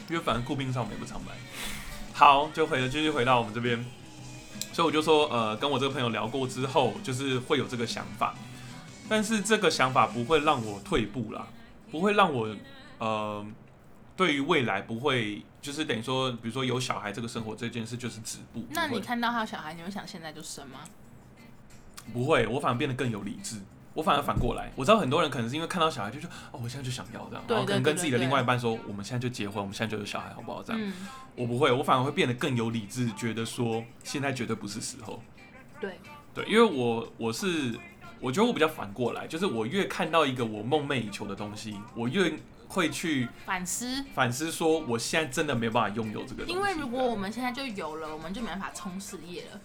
[0.10, 1.34] 因为反正酷冰上我们也不常买。
[2.14, 3.86] 好，就回了，继续回到我们这边。
[4.76, 8.36] 所以我就说，呃，跟我这个朋友聊过之后，就是会有这个想法，
[9.08, 11.48] 但是这个想法不会让我退步啦，
[11.90, 12.54] 不会让我
[12.98, 13.46] 呃，
[14.18, 18.66] 对于未来不会，就是等于说，比如说有小孩这个生活这件事就是止步。
[18.72, 20.82] 那你看到他有小孩，你会想现在就生吗？
[22.12, 23.56] 不会，我反而变得更有理智。
[23.95, 30.62] 我反而反过来，我知道很多人可能是因为看到小孩就说，哦，我现在就想要这样，然后可能跟自己的另外一半说，我们现在就结婚，我们现在就有小孩，好不好？
[30.62, 30.93] 这样，嗯，
[31.36, 35.23] 我不会，我反而会变得更有理智，觉得说现在绝对不是时候。
[35.79, 35.97] 对，
[36.34, 37.73] 对，因为我我是
[38.19, 42.34] 我觉得我比较反过来，就是我越看到一个我梦寐以求的东西，我越
[42.67, 44.03] 会去反思。
[44.13, 46.51] 反思说，我现在真的没有办法拥有这个东西。
[46.51, 49.62] 因为如果我们现在就有了，我们就没办法冲事业了。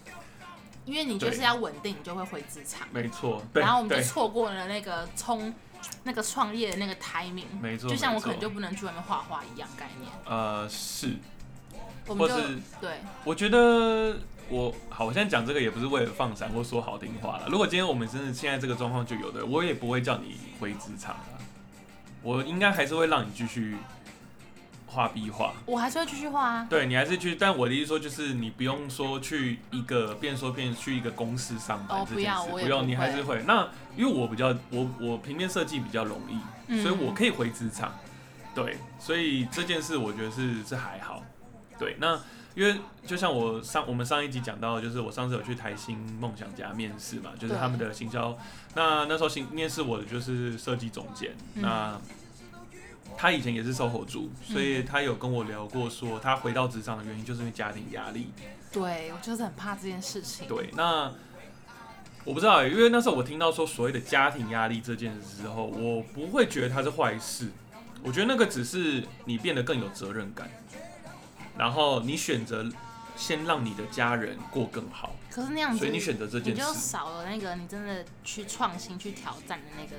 [0.90, 5.54] 因为你就是要稳定，你就会回职场，没错，然后我们就错过了那个冲
[6.02, 7.44] 那个创业的那个 timing。
[7.62, 9.68] 没错，就像我可能就不能去外面画画一样。
[9.78, 11.14] 概念，呃是，
[12.08, 17.46] 我们或就是对，我觉得我好，我现在讲这个也不是为了放闪或说好听话了。
[17.48, 21.38] 如果今天我们真的现在这个状况就有的，我也不会叫你回职场了，
[22.20, 23.76] 我应该还是会让你继续
[24.90, 25.54] 画壁画。
[25.66, 26.66] 我还是会继续画啊。
[26.68, 33.42] 对你还是去，但我的意思说就是你不用说去一个变说变去一个公司上班哦这件事，不要我也用，你还是会。
[33.46, 37.94] 那因为我比较我我平面设计比较容易，嗯所以我可以回职场。
[38.52, 41.22] 对，所以这件事我觉得是是还好。
[41.78, 42.18] 对，那
[42.56, 48.36] 因为就像我上我们上一集讲到，就是我上次有去台新梦想家面试嘛，就是他们的行销。
[48.74, 52.00] 那那时候行面试我的就是设计总监，嗯那
[53.16, 58.32] 他以前也是售后族，所以他有跟我聊过，说他回到职场的原因就是因为家庭压力。
[58.72, 60.46] 对我就是很怕这件事情。
[60.46, 61.12] 对，那
[62.24, 67.48] 我不知道欸，因为那时候我听到说所谓的家庭压力这件事之后，我不会觉得它是坏事，
[68.02, 70.48] 我觉得那个只是你变得更有责任感，
[71.58, 72.64] 然后你选择
[73.20, 76.74] 先让你的家人过更好，可是那样子，所以你选择这件事你就。
[76.74, 79.96] 少了那个你真的去创新、去挑战的那个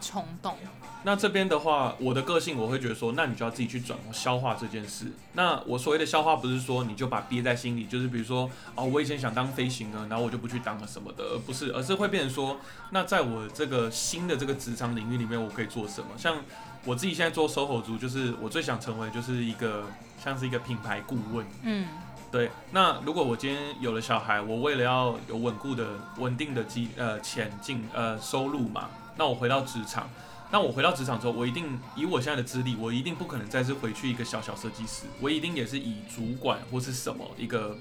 [0.00, 0.56] 冲动。
[1.02, 5.12] 那这边的话，我的个性我会觉得说，那你就要自己去转消化这件事。
[5.34, 12.58] 那我所谓的消化，不是说你就把憋在心里，就是比如说，哦，我以前想当飞行员，然后我就不去当了什么的，而不是，而是会变成说，
[12.90, 16.08] 那在我这个新的这个职场领域里面，我可以做什么？
[16.16, 16.38] 像
[16.86, 19.84] 我自己现在做 SOHO 族，就是我最想成为就是一个
[20.22, 21.46] 像是一个品牌顾问。
[21.62, 21.86] 嗯，
[22.34, 25.86] 对，那如果我今天有了小孩，我为了要有稳固的、
[26.18, 30.10] 稳定的基呃前进呃收入嘛，那我回到职场，
[30.50, 37.78] 那我回到职场之后，我一定以我现在的资历，我一定不可能再次回去一个小小设计师，我一定也是以主管或是什么一个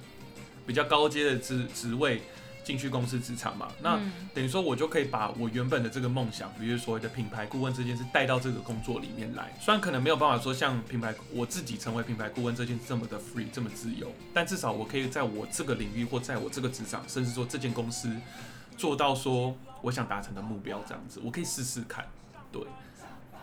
[0.67, 2.21] 比较高阶的职职位
[2.63, 3.67] 进去公司职场嘛。
[3.81, 9.53] 那嗯等于说，我就可以把我原本的这个梦想，比如所谓的品牌顾问这件事带到这个工作里面来。
[9.59, 18.09] 虽然可能没有办法说像品牌我自己成为品牌顾问这件事这么的 free 这么自由，但至少我可以在我这个领域或在我这个职场，甚至说这间公司
[18.77, 22.05] 做到说我想达成的目标这样子，我可以试试看，
[22.51, 22.61] 对，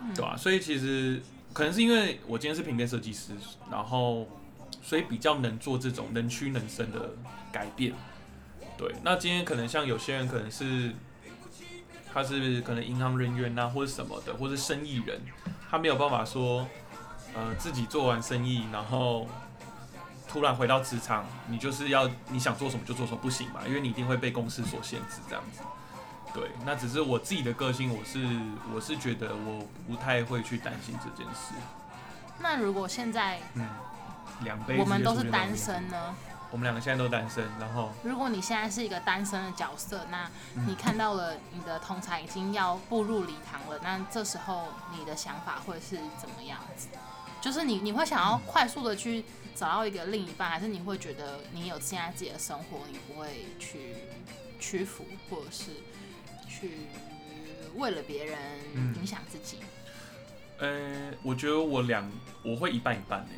[0.01, 1.21] 嗯对吧、所以其实
[1.53, 3.33] 可能是因为我今天是平面设计师，
[3.69, 4.27] 然后
[4.81, 7.11] 所以比较能做这种能屈能伸的
[7.51, 7.93] 改变。
[8.81, 10.91] 对，那今天可能像有些人可能是
[12.11, 15.21] 他是可能银行人员呐、或者什么的，或者生意人，
[15.69, 16.67] 他没有办法说，
[17.35, 19.27] 呃，自己做完生意，然后
[20.27, 25.61] 突然回到职场，你就是要你想做什么就做什么，不行嘛，因为你一定会被公司所限制这样子。
[26.33, 28.19] 对，那只是我自己的个性，我是
[28.73, 31.53] 我是觉得我不太会去担心这件事。
[32.39, 33.67] 那如果现在嗯，
[34.43, 36.15] 两杯我们都是单身呢？
[36.51, 46.89] 我们两个现在都单身，然后如果你现在是一个单身的角色，那嗯你看到了你的同才已经要步入礼堂了，那这时候你的想法会是怎么样子？
[47.39, 49.23] 就是你你会想要快速的去
[49.55, 53.95] 找到一个另一半，还是你会觉得你有现在自己的生活，你不会去
[54.59, 55.71] 屈服，或者是
[56.47, 56.87] 去
[57.75, 58.37] 为了别人
[58.75, 59.57] 嗯影响自己？
[60.59, 62.11] 呃，我觉得我两
[62.43, 63.29] 我会一半一半呢。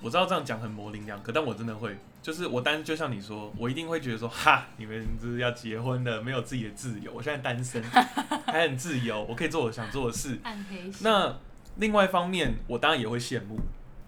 [0.00, 7.10] 我知道这样讲很模棱两可，但我真的会，就是我单就像你说，我一定会觉得说，哈，你们就是要结婚的，没有自己的自由。
[7.10, 10.38] 我现在单身，还很自由，我可以做我想做的事。
[11.00, 11.34] 那
[11.76, 13.58] 另外一方面，我当然也会羡慕，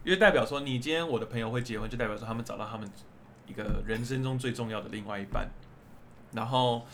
[0.04, 2.87] 因为代表说你今天我的朋友会结婚，就代表说他们找到他们
[3.46, 5.48] 一个人生中最重要的另外一半，
[6.35, 6.87] 然后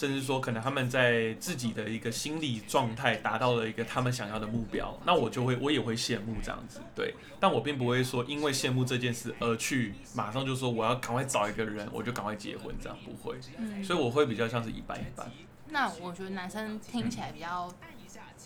[0.00, 13.84] 甚至说可能他们在自己的一个心理状态达到了一个他们想要的目标，那我就会我也会羡慕这样子，对，但我并不会说因为羡慕这件事而去马上就说我要赶快找一个人，我就赶快结婚，这样不会，嗯。
[13.84, 15.30] 所以我会比较像是一般一般，
[15.68, 17.70] 那我觉得男生听起来比较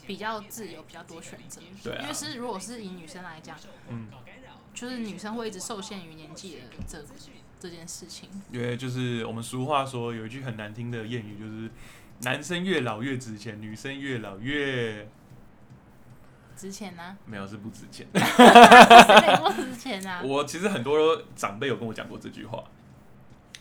[0.09, 1.61] 比较自由，比较多选择。
[1.85, 2.03] 对啊。
[2.03, 3.57] 因为是如果是以女生来讲，
[3.89, 4.09] 嗯，
[4.75, 6.99] 就是女生会一直受限于年纪的这
[7.61, 8.29] 这件事情。
[8.51, 11.71] 因为就是我们俗话说有一句很难听的谚语，就是
[12.23, 15.09] 男生越老越值钱，女生越老越
[16.57, 18.07] 值钱呢、没有是不值钱。
[18.13, 20.21] 不值钱啊？
[20.27, 22.63] 我其实很多长辈有跟我讲过这句话，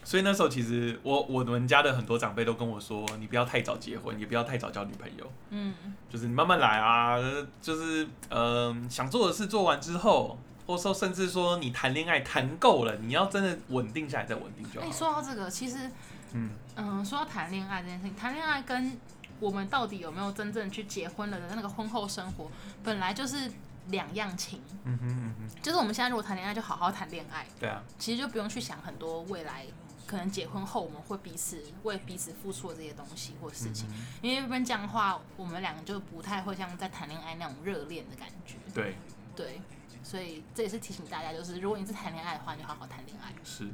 [0.03, 5.73] 所以那时候其实我我们家的很多长辈都跟我说，你不要太早结婚，也不要太早交女朋友，嗯，
[6.09, 7.17] 就是你慢慢来啊，
[7.61, 10.37] 就是嗯、想做的事做完之后。
[10.65, 14.95] 或者说，甚至说你谈恋爱谈够了，你要真的稳定下来再稳定就好哎、好。
[14.95, 15.89] 说到这个，其实，
[16.33, 18.97] 嗯，嗯，说到谈恋爱这件事情，谈恋爱跟
[19.39, 22.49] 我们到底有没有真正去结婚了的那个婚后生活，
[22.83, 23.51] 本来就是
[23.87, 24.61] 两样情。
[24.85, 29.65] 嗯哼嗯哼，就是我们现在如果谈恋爱，就好好谈恋爱，对啊，其实就不用去想很多未来
[30.05, 33.87] 可能结婚后我们会彼此为彼此付出的这些东西或事情。
[33.89, 38.55] 嗯因为不然这样的话，我们两个就不太会像在谈恋爱那种热恋的感觉。
[38.73, 38.95] 对，
[39.35, 39.61] 对，
[40.03, 43.33] 所以这也是提醒大家，就是如果你是谈恋爱的话，你就好好谈恋爱。
[43.43, 43.67] 是。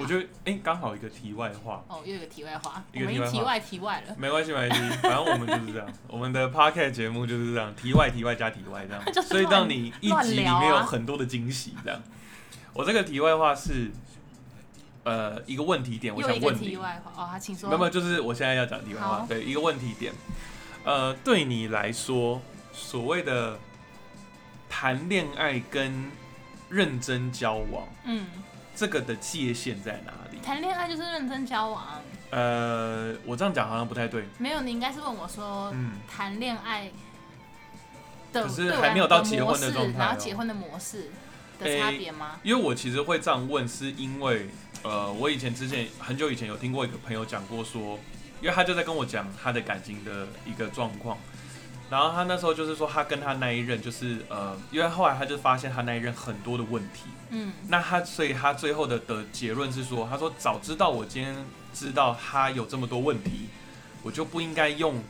[0.00, 4.14] 我觉得，哎、刚好一个题外话，哦，又有一个题外话，一个题外话我们题外题外了。
[4.16, 12.00] 没关系，没关系，反正我们就是这样，我们的 podcast 节目就是这样，题外题外加题外这样， 所以让你一集里面有很多的惊喜这样。
[12.74, 13.90] 我这个题外话是，
[15.02, 17.68] 呃，一个问题点，我想问你，题外话，哦，他请说。
[17.68, 20.12] 没有就是我现在要讲题外话，对，一个问题点，
[20.84, 22.40] 呃，对你来说，
[22.72, 23.58] 所谓的
[24.68, 26.10] 谈恋爱跟
[26.68, 28.26] 认真交往，嗯，
[28.74, 30.38] 这个的界限在哪里？
[30.42, 32.00] 谈恋爱就是认真交往啊。
[32.30, 36.90] 呃，我这样讲好像不太对，没有，你应该是问我说，嗯，谈恋爱
[38.32, 41.10] 的，可是还没有到结婚的状态哦然后结婚的模式
[41.58, 42.38] 的差别吗？
[42.42, 44.50] 因为我其实会这样问，是因为
[44.82, 47.98] 呃，我以前之前很久以前有听过一个朋友讲过说，
[48.42, 51.16] 因为他就在跟我讲他的感情的一个状况，
[51.90, 61.34] 然后他那时候就是说他跟他那一任就是呃，因为后来他就发现他那一任很多的问题，嗯那他所以他最后的的结论是说，他说早知道我今天
[61.72, 63.48] 知道他有这么多问题，
[64.02, 65.02] 我就不应该用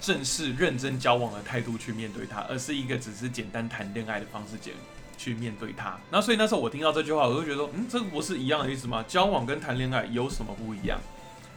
[0.00, 4.72] 正式认真交往的态度去面对他，而是一个只是简单谈恋爱的方式解
[5.18, 5.98] 去面对他。
[6.10, 9.04] 那所以那时候我听到这句话，我就觉得说，嗯，这个不是一样的意思吗？
[9.06, 10.98] 交往跟谈恋爱有什么不一样？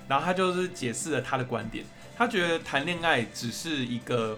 [0.07, 1.83] 然后他就是解释了他的观点，
[2.17, 4.37] 他觉得谈恋爱只是一个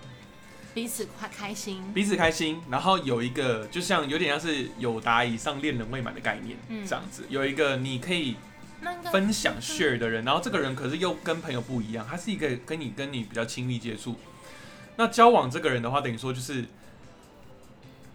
[0.73, 6.85] 彼此快开心，彼此开心，然后有一个就像有点像是有达以上恋人未满的概念，嗯。
[6.85, 7.25] 这样子。
[7.29, 8.35] 有一个你可以
[9.11, 14.15] 分享 share 的人，然后这个人可是又跟朋友不一样，他是一个跟你跟你比较亲密接触。
[14.97, 16.65] 那交往这个人的话，等于说就是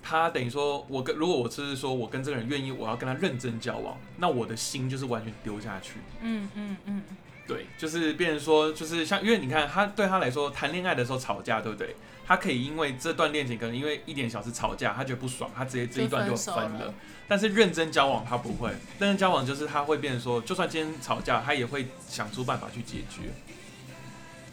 [0.03, 5.94] 他等于说我跟如果我是说我跟这个人愿意，我要跟他认真交往，那我的心就是完全丢下去。
[6.20, 7.03] 嗯嗯嗯，
[7.47, 11.97] 对，就是变成说，就是像，因为你看他对他来说，谈恋爱的时候吵架，对不对？
[12.25, 16.95] 他可以因为这段恋情，可能因为一点小事吵架，他觉得不爽，他直接这一段就分手分了了。
[17.29, 23.33] 但是认真交往他不会，认真交往就是他会变成说，就算今天吵架，他也会想出办法去解决。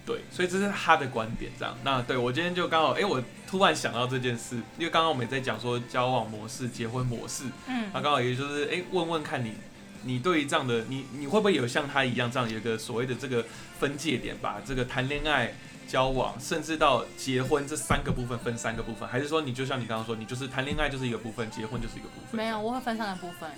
[0.06, 1.78] 对，所以这是他的观点，这样。
[1.84, 9.54] 那对我今天就刚好，哎、我突然想到这件事，因为刚刚我们也在讲说交往模式、结婚模式，嗯那刚好也就是哎、问问看你，
[10.04, 13.46] 你对于这样的你你会不会有像他一样这样有一个所谓的这个
[13.80, 15.54] 分界点，把这个谈恋爱、
[15.88, 22.38] 交往，甚至到结婚这三个部分分三个部分，还是说你就像你刚刚说，你就是谈恋爱就是一个部分，结婚就是一个部分？
[22.38, 23.50] 没有，我会分三个部分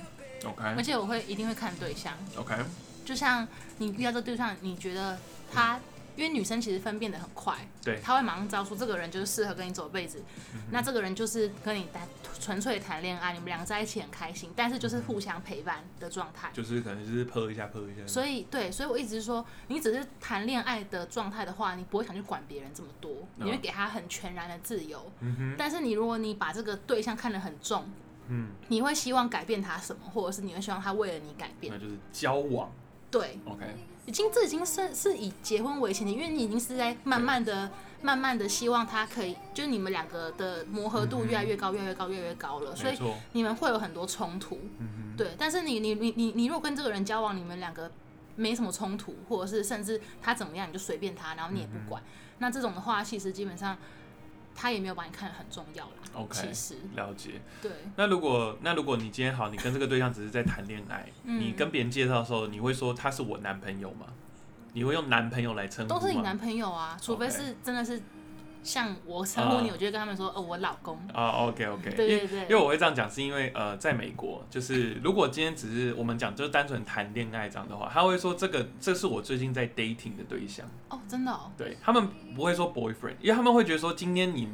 [0.45, 0.63] ，？OK。
[0.77, 2.55] 而且我会一定会看对象，OK，
[3.05, 5.17] 就像你遇到这对象，你觉得
[5.51, 5.79] 他，
[6.21, 12.07] 因为女生其实分辨的很快，对她会马上知道说这个人就是适合跟你走一辈子，嗯那这个人就是跟你单
[12.39, 16.51] 纯粹谈恋爱，你们两个在一起很开心，但是就是互相陪伴的状态。
[16.53, 18.05] 就是可能就是泼一下泼一下。
[18.05, 25.11] 所以对，所以我一直说，你只是谈恋爱的状态的话，你不会想去管别人这么多，你会给他很全然的自由。
[25.21, 27.89] 嗯哼，但是你如果你把这个对象看得很重，
[28.27, 31.79] 嗯，你会希望改变他什么，或者是你会希望他为了你改变那。
[31.79, 32.71] 就是交往。
[33.09, 33.65] 对，OK，
[34.05, 42.97] 已经这已经是是以结婚为前提，因为你已经是在慢慢的、慢慢的希望他可以，就是你们两个的磨合度越来越高、越来越高、越来越高了，所以。
[43.33, 44.59] 你们会有很多冲突。
[44.79, 47.89] 嗯，对，但是你你你你你如果跟这个人交往，你们两个
[48.35, 52.01] 没什么冲突，或者是甚至他怎么样你就随便他，然后你也不管，
[52.39, 53.77] 那这种的话，其实基本上
[54.55, 55.91] 他也没有把你看得很重要啦。
[56.13, 57.41] OK 其实了解。
[57.61, 64.07] 对，那如果那如果你今天好，你跟这个对象只是在谈恋爱，嗯你跟别人介绍的时候，你会说他是我男朋友吗？
[64.73, 65.99] 你会用男朋友来称呼吗？
[65.99, 68.01] 都是你男朋友啊，除非是真的是
[68.63, 69.73] 像我称呼你，啊。
[69.73, 70.97] 我就会跟他们说，哦，我老公。
[71.13, 72.41] 啊，OK OK， 对对对。
[72.41, 84.47] 因为我会这样讲，是因为呃，在美国，就是如果今天只是我们讲就是单纯谈恋爱这样的话，他会说这个这是我最近在 dating 的对象，哦，真的哦，对他们不会说 boyfriend，因为他们会觉得说今天你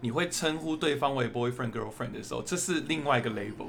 [0.00, 3.68] 你会称呼对方为 boyfriend girlfriend 的时候，这是另外一个 label，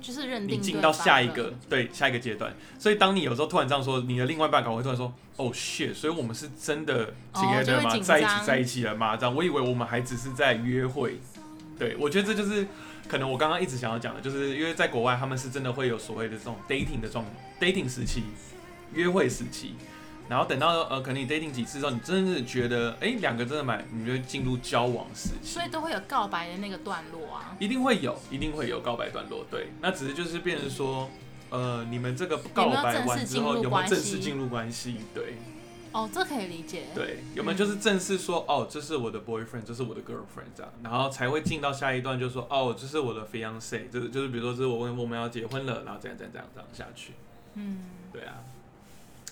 [0.00, 7.82] 就是认定你进到下一个对下一个阶段，所以当你有时候突然这样说，你的另外一半可能会突然说哦 shit，所以我们是真的哦 together 吗？
[7.82, 9.16] 就会紧在一起在一起了吗？
[9.16, 11.18] 这样我以为我们还只是在约会，
[11.78, 12.66] 对我觉得这就是
[13.08, 17.24] 可能我刚刚一直想要讲的，就是因为在国外他们是真的会有所谓的这种 dating 的状
[17.60, 18.22] dating 时期，
[18.92, 19.74] 约会时期。
[20.28, 25.54] 然后等到呃，可能你 dating 几次之后，你真的是觉得，哎，两个真的蛮，你就会进入交往时期。
[25.54, 27.56] 所以都会有告白的那个段落啊。
[27.58, 31.08] 一定会有，一定会有告白段落，对，那只是就是变成说，
[31.50, 34.98] 呃，你们这个告白完之后有没有正式进入关系？
[35.14, 35.34] 对
[35.90, 36.82] 哦，这可以理解。
[36.94, 47.14] 对，有没有就是正式说，哦，这是我的 boyfriend，这是我的 girlfriend 这样，然后才会进到下一段，就说，哦，这是我的 fiance，就是就是比如说是我我们要结婚了，然后这样这样这样这样下去，
[47.54, 47.78] 嗯，
[48.12, 48.34] 对啊，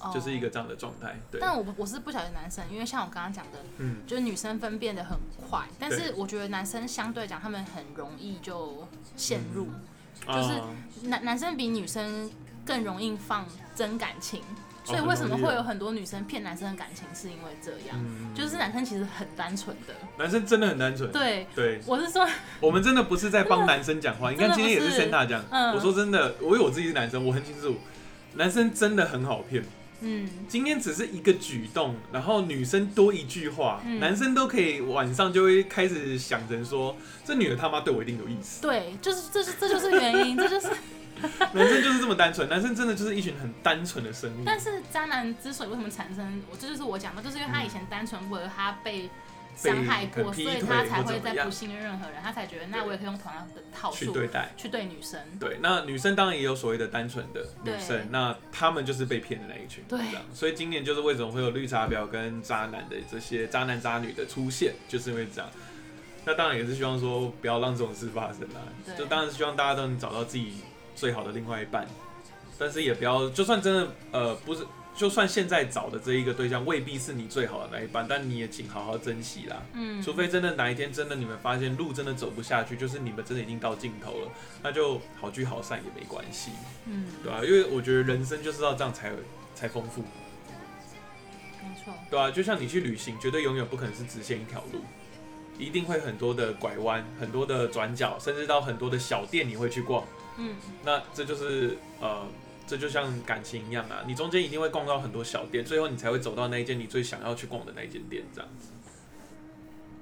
[0.08, 0.12] 哦。
[0.14, 9.68] 就是一个这样的状态，对，但我不我是不晓得男生，因为像我刚刚讲的，嗯，就是女生分辨的很快，但是我觉得男生相对来讲，他们很容易就陷入，
[10.26, 10.68] 就是啊。
[11.02, 12.30] 男男生比女生
[12.64, 14.42] 更容易放真感情，
[14.82, 19.94] 所以哦为什么会有很多女生骗男生的感情，是因为这样，嗯就是男生其实很单纯的。
[20.18, 22.26] 男生真的很单纯，对，对，我是说，
[22.60, 25.74] 我们真的不是在帮男生讲话， 你看今天也是 Santa 讲，嗯。
[25.74, 27.76] 我说真的，我有我自己是男生，我很清楚，
[28.34, 29.62] 男生真的很好骗。
[30.00, 38.60] 嗯，今天只是一个举动，然后女生多一句话，嗯男生都可以晚上就会开始想着说，这女的他妈对我一定有意思。
[38.62, 40.68] 对，就是这是这就是原因，这就是。
[41.54, 44.42] 男生就是这么单纯，男生真的就是一群很单纯的生物。
[44.44, 49.08] 但是渣男之所以为什么产生，我这就是我讲的，就是因为他以前单纯，或者他被
[49.56, 54.52] 伤害过，所以他才会再不信任任何人，他才觉得那我也可以用同样的套数去对待。
[54.56, 55.18] 去对女生。
[55.40, 59.98] 对，那女生当然也有所谓的单纯的女生，那他们就是被骗的那一群，对。
[60.34, 65.50] 所以今年就是为什么会有绿茶婊跟渣男的这些渣男渣女的出现，就是因为这样。
[66.24, 70.54] 那当然也是希望说不要让这种事发生啦，对就当然是希望大家都能找到自己
[70.94, 71.86] 最好的另外一半，
[72.58, 74.66] 但是也不要，就算真的呃不是，
[74.96, 79.62] 就算现在找的这一个对象未必是你最好的那一半，但你也请好好珍惜啦。
[79.74, 84.32] 嗯，除非真的哪一天真的你们发现路真的走不下去，就是你们真的已经到尽头了，
[84.62, 86.50] 那就好聚好散也没关系，
[86.86, 89.12] 嗯，对啊、因为我觉得人生就是要这样才
[89.54, 90.00] 才丰富，
[91.62, 94.80] 没错，对啊、就像你去旅行，绝对永远不可能是直线一条路，
[95.58, 100.04] 一定会很多的拐弯，很多的转角，甚至到很多的小店你会去逛。
[100.38, 102.26] 嗯，那这就是呃，
[102.66, 108.68] 这就像感情一样啊，你中间一定会逛到很多小店，最后你才会走到那一间你最想要去逛的那一间店，这样子。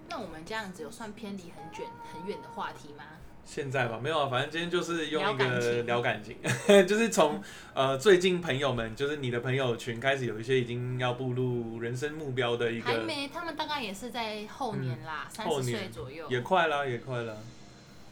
[0.08, 3.04] 那我们这样子有算偏离很卷很远的话题吗？
[3.44, 6.34] 现在吧，没有啊，反正今天就是用一个情聊感情，
[6.86, 7.42] 就是从
[7.74, 16.26] 呃最近朋友们，就是你的朋友群开始有一些已经要步入人生目标的一个，还没，他们大概也是在后年啦，三十岁左右。
[16.30, 17.34] 也快啦，也快啦。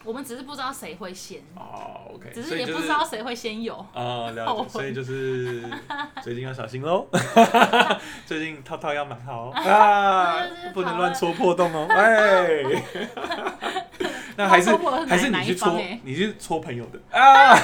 [0.03, 3.73] 我们只是不知道谁会先，哦，OK，只是也不知道谁会先有。
[3.93, 5.63] 啊、了解， 所以就是
[6.21, 7.07] 最近要小心喽。
[8.25, 11.87] 最近套套要买好啊，不能乱戳破洞哦。
[11.89, 12.63] 哎，
[14.35, 14.69] 那还是
[15.07, 17.55] 还是你去戳一方欸，你去戳朋友的啊，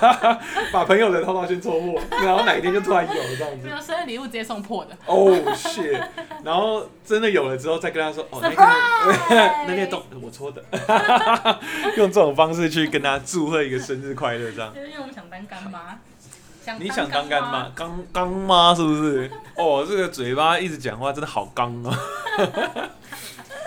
[0.72, 3.70] 把朋友的套套先戳破，然后哪一天就突然有了这样子没。
[3.70, 4.96] 有生日礼物直接送破的。
[5.06, 6.02] 哦、shit！
[6.44, 8.56] 然后真的有了之后，再跟他说，哦，那个！
[9.66, 10.62] 那个洞我戳的，
[11.96, 14.74] 用这种方式去跟他祝贺一个生日快乐，这样。
[14.74, 15.98] 就是因为我们想当干妈，
[16.64, 17.72] 想你想当干妈妈？？
[17.74, 19.30] 刚刚妈是不是？
[19.56, 21.96] 哦，这个嘴巴一直讲话真的好刚哦。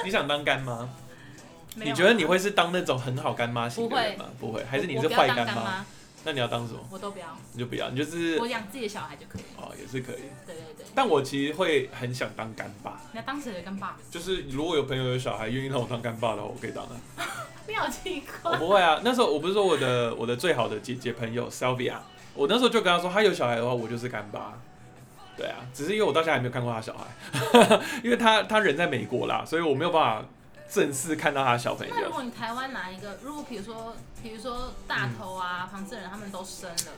[0.05, 0.87] 你想当干妈？
[1.75, 4.25] 你觉得你会是当那种很好干妈型的人吗？
[4.39, 5.85] 不会，还是你是坏干妈？
[6.25, 6.79] 那你要当什么？
[6.89, 9.41] 我都不要，你就不要，你就是我养自己的小孩就可以。
[9.57, 10.23] 哦，也是可以。
[10.45, 13.97] 对对对，但我其实会很想当干爸，你要当谁的干爸？
[14.09, 16.91] 就是如果有朋友有小孩愿意让我当干爸的话，我可以当啊。
[17.67, 18.51] 你好奇我。
[18.55, 21.95] 不会啊，那时候我不是说我的我的最好的姐姐朋友 Sylvia，
[22.35, 24.53] 我那时候就跟她说，她有小孩的话，我就是干爸。
[25.35, 30.25] 对啊，只是因为我到现在还没有看过她小孩， 因为她她人在美国啦，所以我没有办法
[30.73, 31.93] 正式看到他小朋友。
[31.95, 36.91] 那如果你台湾哪一个，如果比如说，比如说大头啊、庞志仁他们都生了，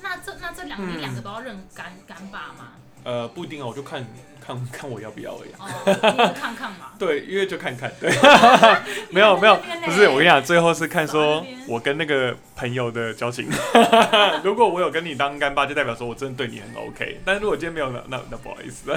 [0.00, 2.72] 那这那这两嗯你两个都要认干干爸吗？
[3.04, 4.06] 呃，不一定啊，我就看
[4.40, 5.52] 看看我要不要而已
[6.34, 6.92] 看看嘛。
[6.98, 8.10] 对，因为就看看，对，
[9.10, 13.48] 没 有没有，不是我跟你讲，最后是看说我跟那个朋友的交情。
[14.44, 17.20] 如果我有跟你当干爸，就代表说我真的对你很 OK。
[17.24, 18.92] 但如果今天没有，那那那不好意思。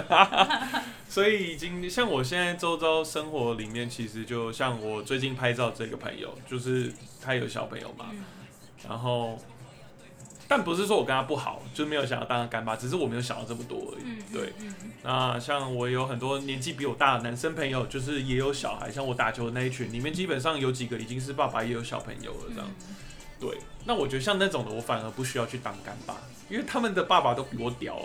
[1.10, 6.92] 所以已经像我现在周遭生活里面，其实就像我最近拍照这个朋友，就是
[7.22, 8.24] 他有小朋友嘛，嗯
[8.88, 9.40] 然后。
[10.48, 14.04] 但不是说我跟他不好，就没有想要当他干爸，只是我没有想到这么多而已。
[14.06, 14.54] 嗯，对，
[15.04, 22.68] 那像我有很多年纪比我大的男生朋友，就是也有小孩，像我打球的那一群里面，基本上有几个已经是爸爸，也有小朋友了这样。
[22.68, 22.96] 嗯
[23.40, 26.16] 对，那我觉得像那种的，我反而不需要去当干爸，
[26.50, 27.98] 因为他们的爸爸都比我屌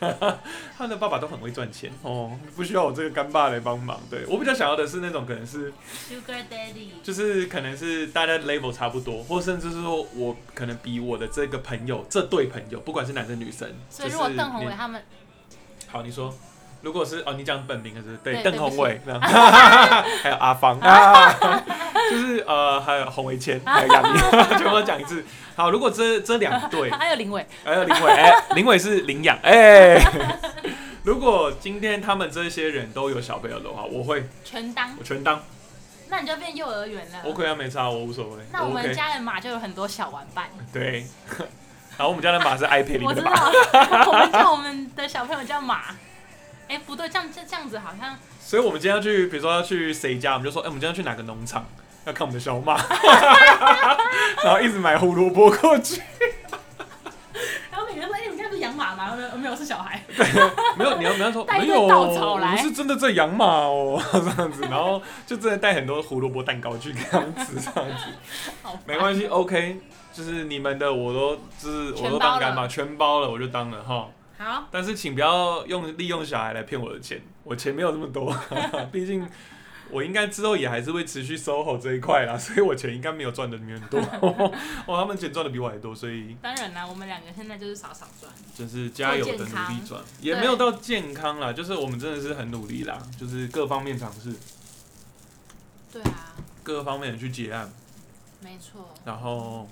[0.00, 0.40] 了，
[0.78, 3.98] 他们的爸爸都很会赚钱哦，不需要我这个干爸来帮忙。
[4.10, 5.72] 对我比较想要的是那种可能是
[6.08, 15.02] ，Sugar Daddy，就是可能是大家 level 差不多，或甚至是说我可能比我的这个朋友，这对朋友，不管是男生女生，所以如果邓宏伟他们，
[15.88, 16.32] 好，你说，
[16.82, 19.00] 如果是哦，你讲本名的是对对邓宏伟，
[20.22, 20.78] 还有阿芳。
[20.80, 21.62] 啊，
[22.10, 24.18] 就是呃，还有洪维谦， 还有杨幂，
[24.58, 25.24] 全部都讲一次。
[25.54, 29.98] 好，如果这这两对，还有林伟，还有林伟，哎，林伟是领养，哎。
[31.02, 35.40] 如果今天他们这些人都有小朋友的话，我会全当，我全当
[36.08, 37.18] 那你就变幼儿园了。
[37.24, 38.42] OK 啊，没差，我无所谓。
[38.52, 40.46] 那我们家的马就有很多小玩伴。
[40.72, 41.06] 对，
[41.96, 45.94] 然后我们家的马是 iPad 里面的我知马，道，我们叫我们的小朋友叫马。
[46.68, 51.64] 哎、不对，这样这这样子好像所以我们今天要去，比如说要去谁家，我们就说，哎、我们今天要去哪个农场，
[52.06, 52.76] 要看我们的小马，
[54.44, 56.00] 然后一直买胡萝卜过去。
[57.70, 60.00] 然后每个人说：“哎、你们家不是养马吗？”没有，没有，是小孩。
[60.78, 68.04] 没有，你要你要说带一堆没有，稻草来我们是真的在养马哦，这样子，然后就真的带很多胡萝卜蛋糕去给他们吃，这样子，
[68.62, 69.80] 好烦没关系，OK，
[70.12, 74.06] 就是你们的我都就是我都当干妈，全包了，我就当了哈。
[74.38, 78.34] 好，但是请不要用利用小孩来骗我的钱，我钱没有这么多，
[78.92, 79.26] 毕竟
[79.90, 84.00] 我应该之后也还是会持续 SOHO 这一块啦，所以我钱应该没有赚的你们多。
[84.00, 88.32] 哦，他们钱赚的比我还多，所以当然啦，我们两个现在就是少少赚。
[88.54, 94.34] 就是加油的努力赚，也没有到健康啦，就是我们真的是很努力啦，就是各方面尝试。
[95.92, 96.34] 对啊。
[96.62, 97.72] 各方面的去结案。
[98.40, 98.92] 没错。
[99.04, 99.68] 然后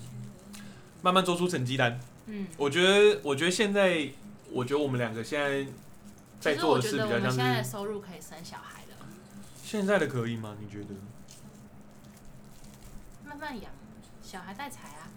[1.03, 1.99] 慢慢做出成绩单。
[2.27, 2.47] 嗯。
[2.57, 4.09] 我觉得，我觉得现在，
[4.51, 5.67] 我觉得我们两个现在
[6.39, 7.37] 在做的事比较像是。
[7.37, 8.84] 现在的收入可以生小孩了。
[9.65, 10.55] 现在的可以吗？
[10.61, 10.95] 你觉得？
[13.25, 13.73] 慢慢养，
[14.23, 15.09] 小孩带财啊。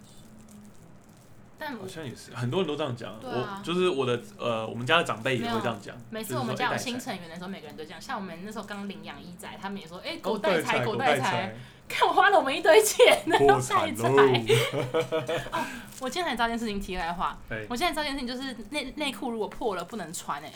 [1.58, 3.14] 但好像也是，很多人都这样讲。
[3.22, 5.94] 我就是我的呃，我们家的长辈也会这样讲。
[6.08, 8.00] 每次我们家有新成员的时候，每个人都这样。
[8.00, 11.54] 像我们那时候刚领养一仔，他们也说：“哎，狗带财，狗带财。”
[11.86, 14.08] 看我花了我们一堆钱， 然后带财。
[15.52, 15.64] 哦，
[16.00, 17.38] 我今天才知道件事情，题外话。
[17.68, 20.52] 我现在知道件事情，就是内内裤如果破了不能穿哎，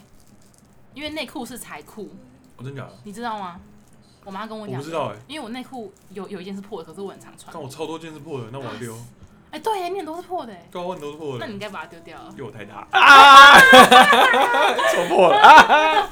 [0.94, 2.14] 因为内裤是财库。
[2.56, 2.92] 我真假的？
[3.04, 3.60] 你知道吗？
[4.24, 4.76] 我妈跟我讲。
[4.76, 7.50] 我不知道哎，因为我内裤有有一件是破的，可是我很常穿。
[7.52, 8.96] 但我超多件是破的，那我要丢。
[9.50, 12.28] 哎，对，面都是破的，高温都是破的，那你应该把它丢掉了。
[12.30, 13.60] 因为我太大啊，
[14.90, 16.08] 戳破了啊，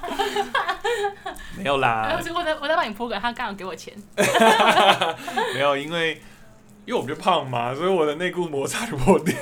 [1.56, 2.10] 没有啦。
[2.12, 3.94] 我我再我再帮你铺个，他刚好给我钱。
[5.54, 6.20] 没有，因为
[6.84, 9.34] 因为我们就胖嘛，所以我的内裤摩擦就破掉。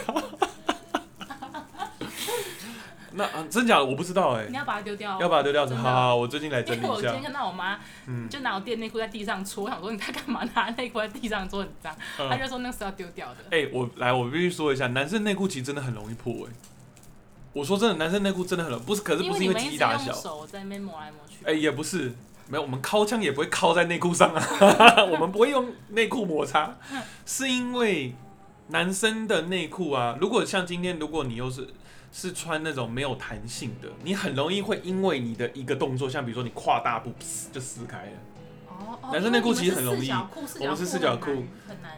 [3.18, 4.46] 那啊，真假的我不知道哎。
[4.48, 5.20] 你要把它丢掉。
[5.20, 6.88] 要把它丢掉好好，我最近来整理一下。
[6.88, 7.78] 我今天看到我妈，
[8.30, 10.48] 就拿我垫内裤在地上搓，我想说你在干嘛？
[10.54, 13.36] 拿内裤在地上搓很脏，她就说那是要丢掉的。
[13.50, 16.52] 哎，我来，我必须说一下，男生内裤其实真的很容易破哎。
[17.52, 20.12] 我说真的，男生内裤真的很容易，不是，可是不是因为体积大小。
[20.12, 21.44] 手在那边磨来磨去。
[21.44, 22.12] 哎，也不是，
[22.46, 24.42] 没有，我们敲枪也不会敲在内裤上啊，
[25.10, 26.76] 我们不会用内裤摩擦，
[27.26, 28.14] 是因为
[28.68, 31.66] 男生的内裤啊，如果像今天，如果你又是。
[32.12, 37.12] 是穿那种没有弹性的，你很容易会因为你的一个动作，像比如说你跨大步，
[37.52, 38.12] 就撕开了。
[38.68, 40.10] 哦男生内裤其实很容易，
[40.60, 41.44] 我们是四角裤，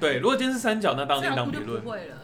[0.00, 1.82] 对，如果今天是三角，那当然另当别论。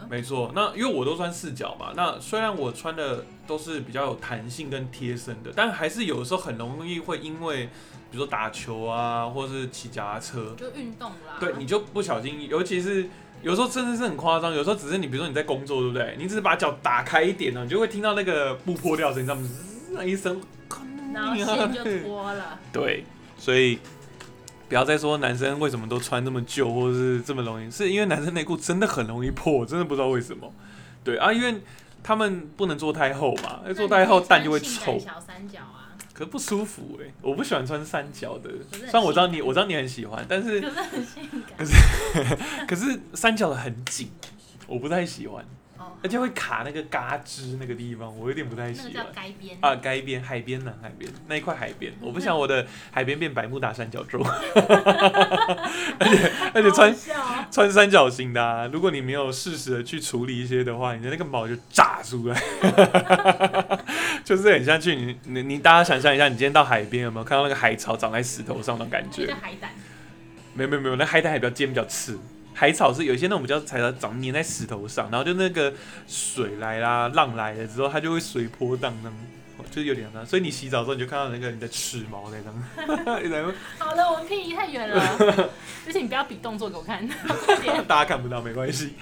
[0.08, 7.66] 没错，那因为我都穿四角嘛，那虽然我穿的都是比较有弹性跟贴身的，但还是有的时候很容易会因为，
[8.10, 11.36] 比如说打球啊，或者是骑脚踏车，就运动啦。
[11.38, 13.08] 对，你就不小心，尤其是。
[13.46, 16.16] 有时候真的是很夸张，有时候只是你，比如说你在工作，对不对？
[16.18, 19.48] 你只是把脚打开一点呢，你就会听到那个布破掉声，你知道吗？
[19.92, 20.40] 那一声，
[21.14, 22.58] 然后线就脱了。
[22.72, 23.04] 对，
[23.38, 23.78] 所以
[24.68, 30.52] 不要再说男生为什么都穿这么旧，或者是这么容易，是因为男生内裤真的很容易破，真的不知道为什么。
[31.04, 31.62] 对啊，因为
[32.02, 34.98] 他们不能做太厚嘛，做太厚蛋就会臭。
[34.98, 35.75] 小三角啊。
[36.16, 38.50] 可不舒服哎，我不喜欢穿三角的。
[38.72, 41.42] 虽然我知道你，我知道你很喜欢，但是可是很性感。
[41.58, 41.74] 可是
[42.66, 44.10] 可是三角的很紧，
[44.66, 45.44] 我不太喜欢。
[46.02, 48.90] 而且会卡那个嘎吱那个地方，我有点不太喜欢。
[48.94, 54.22] 那叫该边啊，该边海边呢，海边那一块海边，我不想我的海边变百慕大三角洲。
[55.98, 56.94] 而且而且穿
[57.50, 62.42] 穿三角形的，如果你没有适时的去处理一些的话，你的那个毛就炸出来。
[64.22, 69.32] 就是很像去你你你大家想象一下，你今天到海边有没有看到那个海草长在石头上的感觉？
[69.40, 69.70] 海胆。
[70.54, 72.18] 没有没有没有，那海胆还比较尖比较刺。
[72.58, 75.70] 海草是有些那种比较海草，长粘在石头上，然后就那个
[76.08, 79.12] 水来啦，浪来了之后，它就会随波荡荡，
[79.70, 82.52] 就是有点难，所以你洗澡之后你就看到那个你的齿毛在那。
[83.78, 85.00] 好了，我们可以移太远了，
[85.86, 87.06] 而且你不要比动作给我看，
[87.86, 88.94] 大家看不到没关系。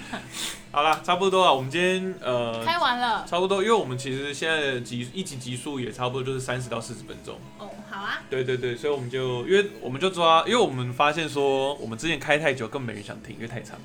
[0.73, 7.39] 好了，差不多了，我们今天呃开完了，差不多，因为我们其实现在集一集集数也差不多就是三十到四十分钟。
[7.59, 7.71] 哦。
[7.91, 13.79] 好啊，对对对，所以我们就因为我们就抓，因为我们发现说我们之前开太久，根本没人想听，因为太长，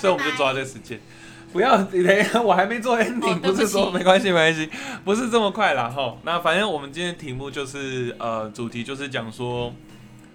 [0.00, 1.00] 所以我们就抓这个时间。
[1.52, 4.70] 不要，等一下，我还没做 ending，不是说没关系没关系，
[5.04, 6.16] 不是这么快啦哈。
[6.24, 9.72] 那反正我们今天题目就是呃，主题就是讲说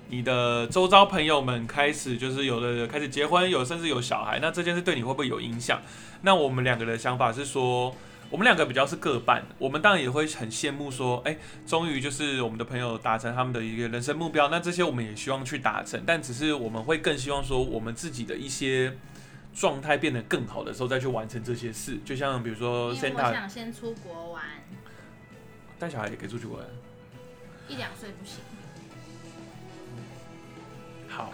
[0.09, 5.81] 你的周遭朋友们开始就是有的开始结婚，有甚至有小孩，那这件事对你会不会有影响？
[6.21, 7.95] 那我们两个的想法是说。
[8.31, 11.37] 我们两个比较是各半，我们当然也会很羡慕说，哎，
[11.67, 18.97] 终于就是我们的朋友达成他们的一个人生目标，那这些我们也希望去达成，但只是我们会更希望说，我们自己的一些
[19.55, 24.43] 状态变得更好的时候再去完成这些事，就像比如说，我想先出国玩，
[25.79, 26.61] 带小孩也可以出去玩，
[27.69, 28.41] 一两岁不行，
[31.07, 31.31] 好，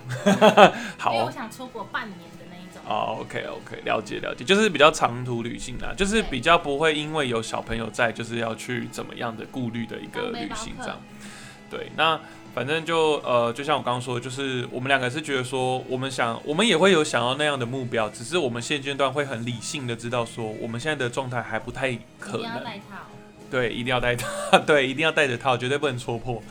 [0.99, 2.83] 好，因为我想出国半年的那種。
[2.85, 11.01] 哦，OK OK，了解了解，就是比较长途旅行啦，就是比较不会因为有小朋友在，就是要去怎么样的顾虑的一个旅行这样。
[11.71, 12.19] 对，那
[12.53, 22.61] 反正就呃，就像我刚刚说，就是我们两个是觉得说，我们想，我们也会有想要那样的目标，只是我们现阶段会很理性的知道说，我们现在的状态还不太可能。
[23.49, 24.59] 对，一定要带套。
[24.59, 26.41] 对，一定要带着套，绝对不能戳破。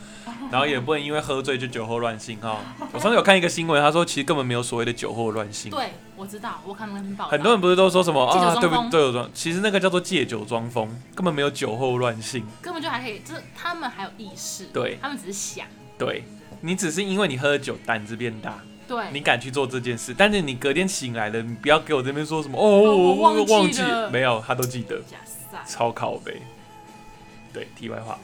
[0.51, 2.59] 然后也不能因为喝醉就酒后乱性哈。
[2.93, 5.71] 我上次有看一个新闻，他说其实根本没有所谓的酒后乱性。
[5.71, 7.31] 对，我知道，我看那篇报道。
[7.31, 8.55] 很多人不是都说什么啊？
[8.61, 9.13] 对不借酒？
[9.13, 12.45] 装，其实那个叫做借酒装疯，根本没有酒后乱性。
[12.61, 15.67] 根本就还可以，就是他们还有意识，对他们只是想，
[16.01, 16.25] 对
[16.61, 25.01] 你只是因为你喝了酒胆子变大，对，你敢去做这件事，但是你隔天醒来了，你不要给我这边说什么哦，我我忘记忘记了没有，他都记得。
[25.67, 26.41] 超靠背。
[27.53, 28.19] 对，题外话，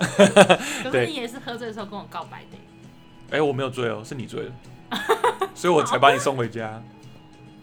[0.83, 4.53] 可对是你也是喝醉的时候跟我告白的，哎、我没有醉哦，是你醉了，
[5.55, 6.81] 所以我才把你送回家。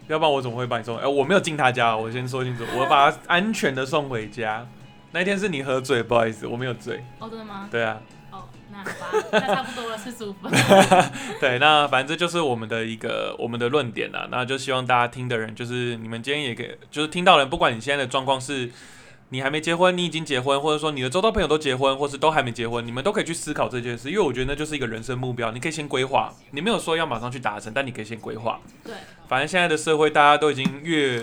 [0.09, 0.97] 要不然我怎么会把你送？
[0.97, 4.67] 哎、我没有进他家，我先说清楚，我把他安全的送回家。
[5.11, 7.01] 那一天是你喝醉，不好意思，我没有醉。
[7.19, 7.69] 哦，真的吗？
[7.71, 8.01] 对啊，哦，
[8.73, 8.85] 那好
[9.21, 10.51] 吧，那差不多了，四十五分。
[11.39, 14.27] 对，那反正这就是我们的一个我们的论点啦。
[14.31, 18.71] 那就希望大家听的人，就是你们今天也给，就是听到人，不管你现在的状况是，
[19.29, 26.33] 你还没结婚，你已经结婚，或者说你的周遭朋友都结婚，或是都还没结婚，你们都可以去思考这件事，因为我觉得那就是一个人生目标，你可以先规划。
[26.51, 28.59] 你没有说要马上去达成，但你可以先规划。
[28.83, 28.93] 对，
[29.27, 31.21] 反正现在的社会，大家都已经越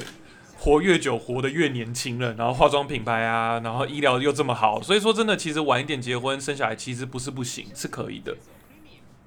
[0.61, 8.37] 活越久，活得越年轻了，然后化妆品牌啊，然后医疗又这么好，所以说真的，其实晚一点结婚生小孩其实不是不行，是可以的。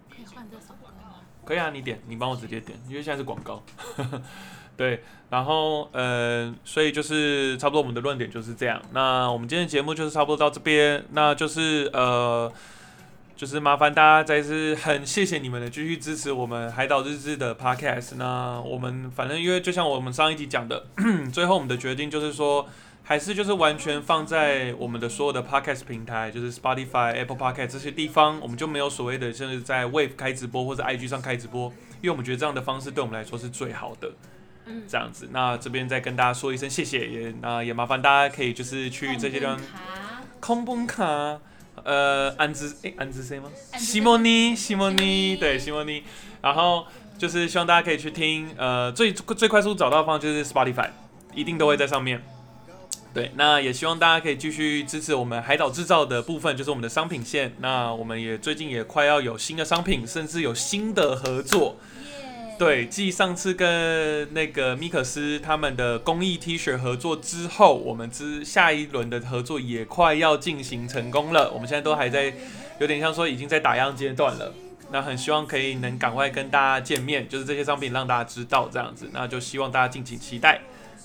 [0.09, 1.15] 可以换这首歌吗？
[1.43, 3.63] 可以啊，你点，你帮我直接点，因为现在是广告。
[4.77, 8.79] 对，然后呃，所以就是差不多我们的论点就是这样。
[8.91, 12.51] 那我们今天的节目就是差不多到这边，那就是呃，
[13.35, 18.15] 就是麻烦大家再次很谢谢你们的继续支持我们海岛日志的 podcast。
[18.15, 20.85] 那我们反正因为就像我们上一集讲的，
[21.33, 22.67] 最后我们的决定就是说。
[23.05, 31.67] 还是就是完全放在我们的所有的 podcast 平台，就是 Spotify、Apple Podcast 这些地方，我们就没有所谓的就是在 Wave 开直播或者 IG 上开直播，
[32.01, 34.09] 因为我们觉得这样的方式对我们来说是最好的。
[34.67, 39.63] 嗯，这样子，那这边再跟大家说一声谢谢，也那也麻烦大家可以就是去这些地方卡
[40.39, 41.41] 空本卡，
[41.83, 43.49] 呃，安之诶，安之谁吗？
[43.77, 46.03] 西莫尼，西莫尼，对，西莫尼。
[46.41, 46.85] 然后
[47.17, 50.89] 就是希望大家可以去听，呃，最最快速找到的方法就是 Spotify，
[51.33, 52.23] 一定都会在上面。
[53.13, 57.53] 对，那也希望大家可以继续支持我们海岛制造的部分，就是我们的商品线。
[57.59, 61.77] 那我们也最近也快要有新的商品，甚至有新的合作。
[62.53, 71.51] 耶，对，继上次跟那个米克斯他们的公益 T 恤合作之后，我们之下一轮的合作也快要进行成功了。
[71.51, 72.33] 我们现在都还在，
[72.79, 74.53] 有点像说已经在打样阶段了。
[74.91, 79.09] 那很希望可以能赶快跟大家见面，就是这些商品让大家知道这样子。
[79.11, 80.61] 那就希望大家敬请期待。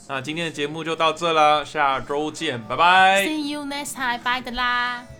[0.09, 3.25] 那今天的节目就到这啦，下周见，拜拜。
[3.25, 5.18] See you next time，拜的啦。